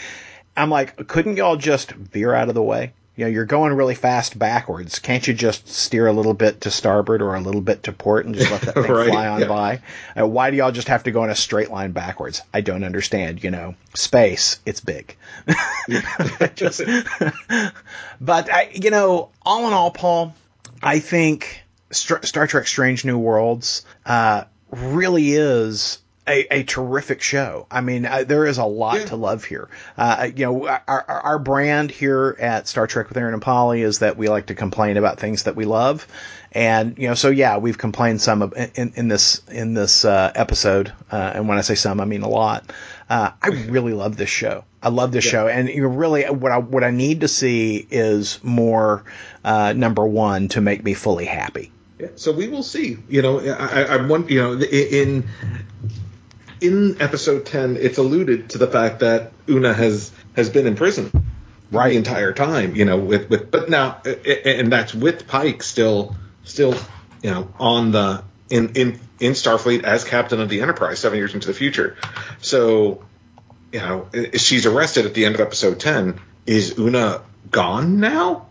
[0.56, 2.92] I'm like, couldn't y'all just veer out of the way?
[3.16, 4.98] You know, you're going really fast backwards.
[4.98, 8.26] Can't you just steer a little bit to starboard or a little bit to port
[8.26, 9.46] and just let that thing right, fly on yeah.
[9.46, 9.82] by?
[10.18, 12.42] Uh, why do y'all just have to go in a straight line backwards?
[12.52, 13.44] I don't understand.
[13.44, 15.16] You know, space, it's big.
[16.56, 16.82] just,
[18.20, 20.34] but I, you know, all in all, Paul,
[20.82, 21.62] I think
[21.92, 27.66] Star Trek: Strange New Worlds uh, really is a, a, terrific show.
[27.70, 29.04] I mean, uh, there is a lot yeah.
[29.06, 29.68] to love here.
[29.96, 33.98] Uh, you know, our, our brand here at Star Trek with Aaron and Polly is
[33.98, 36.06] that we like to complain about things that we love,
[36.52, 40.32] and you know, so yeah, we've complained some of, in, in this in this uh,
[40.34, 42.72] episode, uh, and when I say some, I mean a lot.
[43.10, 44.64] Uh, I really love this show.
[44.82, 45.30] I love this yeah.
[45.30, 49.04] show, and you really what I what I need to see is more
[49.44, 51.70] uh, number one to make me fully happy.
[51.98, 52.98] Yeah, so we will see.
[53.08, 55.28] You know, I, I want you know in
[56.64, 61.10] in episode 10, it's alluded to the fact that Una has has been in prison
[61.70, 66.16] right the entire time, you know, with with but now and that's with Pike still
[66.44, 66.74] still,
[67.22, 71.34] you know, on the in in in Starfleet as captain of the Enterprise 7 years
[71.34, 71.96] into the future.
[72.40, 73.04] So,
[73.72, 76.20] you know, she's arrested at the end of episode 10.
[76.46, 78.48] Is Una gone now?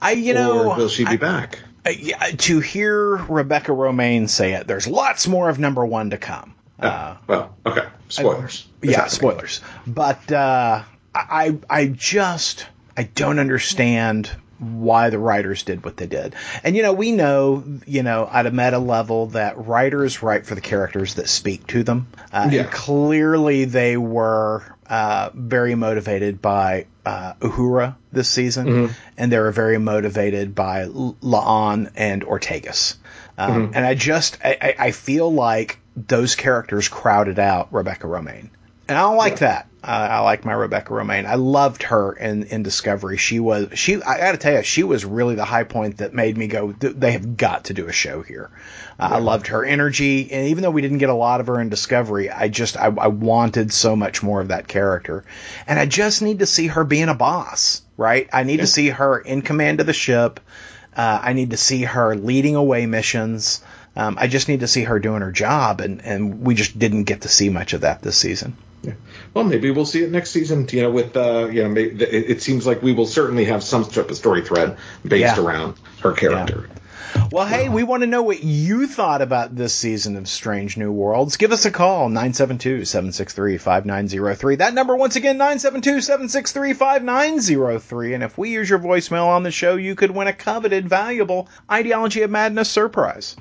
[0.00, 1.58] I you know, or will she be I, back?
[1.88, 6.54] yeah, to hear Rebecca Romijn say it, there's lots more of number one to come.
[6.80, 7.86] Uh, well, okay.
[8.08, 8.66] Spoilers.
[8.82, 9.60] I, yeah, spoilers.
[9.86, 10.82] But uh,
[11.14, 12.66] I I just
[12.96, 16.34] I don't understand why the writers did what they did.
[16.62, 20.54] And you know, we know, you know, at a meta level that writers write for
[20.54, 22.08] the characters that speak to them.
[22.30, 22.62] Uh, yeah.
[22.62, 28.92] And clearly they were uh, very motivated by uh, Uhura this season, mm-hmm.
[29.16, 32.96] and they were very motivated by La'an and Ortegas.
[33.38, 33.74] Um, mm-hmm.
[33.74, 38.50] And I just I, I feel like those characters crowded out Rebecca Romijn.
[38.88, 39.38] And I don't like yeah.
[39.38, 39.66] that.
[39.84, 41.24] Uh, I like my Rebecca Romijn.
[41.24, 43.16] I loved her in, in Discovery.
[43.16, 44.02] She was she.
[44.02, 46.72] I got to tell you, she was really the high point that made me go.
[46.72, 48.50] They have got to do a show here.
[48.98, 49.16] Uh, yeah.
[49.16, 51.68] I loved her energy, and even though we didn't get a lot of her in
[51.70, 55.24] Discovery, I just I, I wanted so much more of that character,
[55.68, 57.82] and I just need to see her being a boss.
[57.96, 58.28] Right?
[58.32, 58.62] I need yeah.
[58.62, 60.40] to see her in command of the ship.
[60.94, 63.62] Uh, I need to see her leading away missions.
[63.96, 67.04] Um, I just need to see her doing her job, and, and we just didn't
[67.04, 68.56] get to see much of that this season.
[68.82, 68.94] Yeah.
[69.34, 70.66] Well, maybe we'll see it next season.
[70.70, 73.84] You know, with uh, you know, it, it, seems like we will certainly have some
[73.84, 75.42] type of story thread based yeah.
[75.42, 76.68] around her character.
[76.68, 76.80] Yeah.
[77.32, 80.92] Well, hey, we want to know what you thought about this season of Strange New
[80.92, 81.36] Worlds.
[81.36, 84.58] Give us a call, 972-763-5903.
[84.58, 88.14] That number, once again, 972-763-5903.
[88.14, 91.48] And if we use your voicemail on the show, you could win a coveted, valuable
[91.70, 93.36] Ideology of Madness surprise.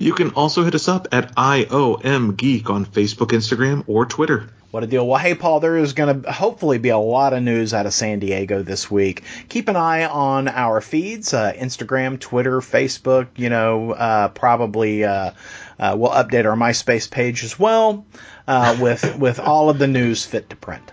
[0.00, 4.48] You can also hit us up at IOM Geek on Facebook, Instagram, or Twitter.
[4.70, 5.06] What a deal.
[5.06, 7.92] Well, hey, Paul, there is going to hopefully be a lot of news out of
[7.92, 9.24] San Diego this week.
[9.50, 13.26] Keep an eye on our feeds uh, Instagram, Twitter, Facebook.
[13.36, 15.32] You know, uh, probably uh,
[15.78, 18.06] uh we'll update our MySpace page as well
[18.48, 20.92] uh, with, with all of the news fit to print.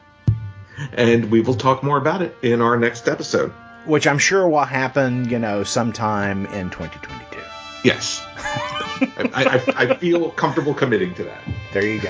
[0.91, 3.51] And we will talk more about it in our next episode.
[3.85, 7.26] Which I'm sure will happen, you know, sometime in 2022.
[7.83, 8.23] Yes.
[8.35, 11.43] I, I, I, feel comfortable committing to that.
[11.71, 12.09] There you go.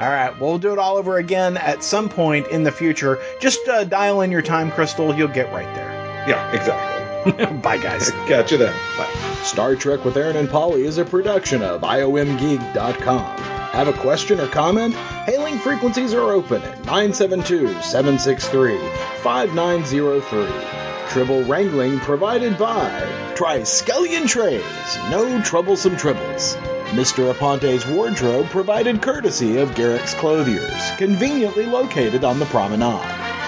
[0.00, 3.18] all right, we'll do it all over again at some point in the future.
[3.40, 5.14] Just uh, dial in your time crystal.
[5.14, 5.90] You'll get right there.
[6.28, 7.56] Yeah, exactly.
[7.62, 8.10] Bye, guys.
[8.26, 8.74] Catch you then.
[8.96, 9.08] Bye.
[9.42, 13.38] Star Trek with Aaron and Polly is a production of IOMgeek.com.
[13.38, 14.94] Have a question or comment?
[14.94, 18.78] Hailing frequencies are open at 972 763
[19.22, 20.87] 5903.
[21.08, 22.90] Tribble wrangling provided by
[23.34, 24.62] Triskelion Trays,
[25.10, 26.54] no troublesome tribbles.
[26.90, 27.32] Mr.
[27.32, 33.47] Aponte's wardrobe provided courtesy of Garak's Clothiers, conveniently located on the promenade.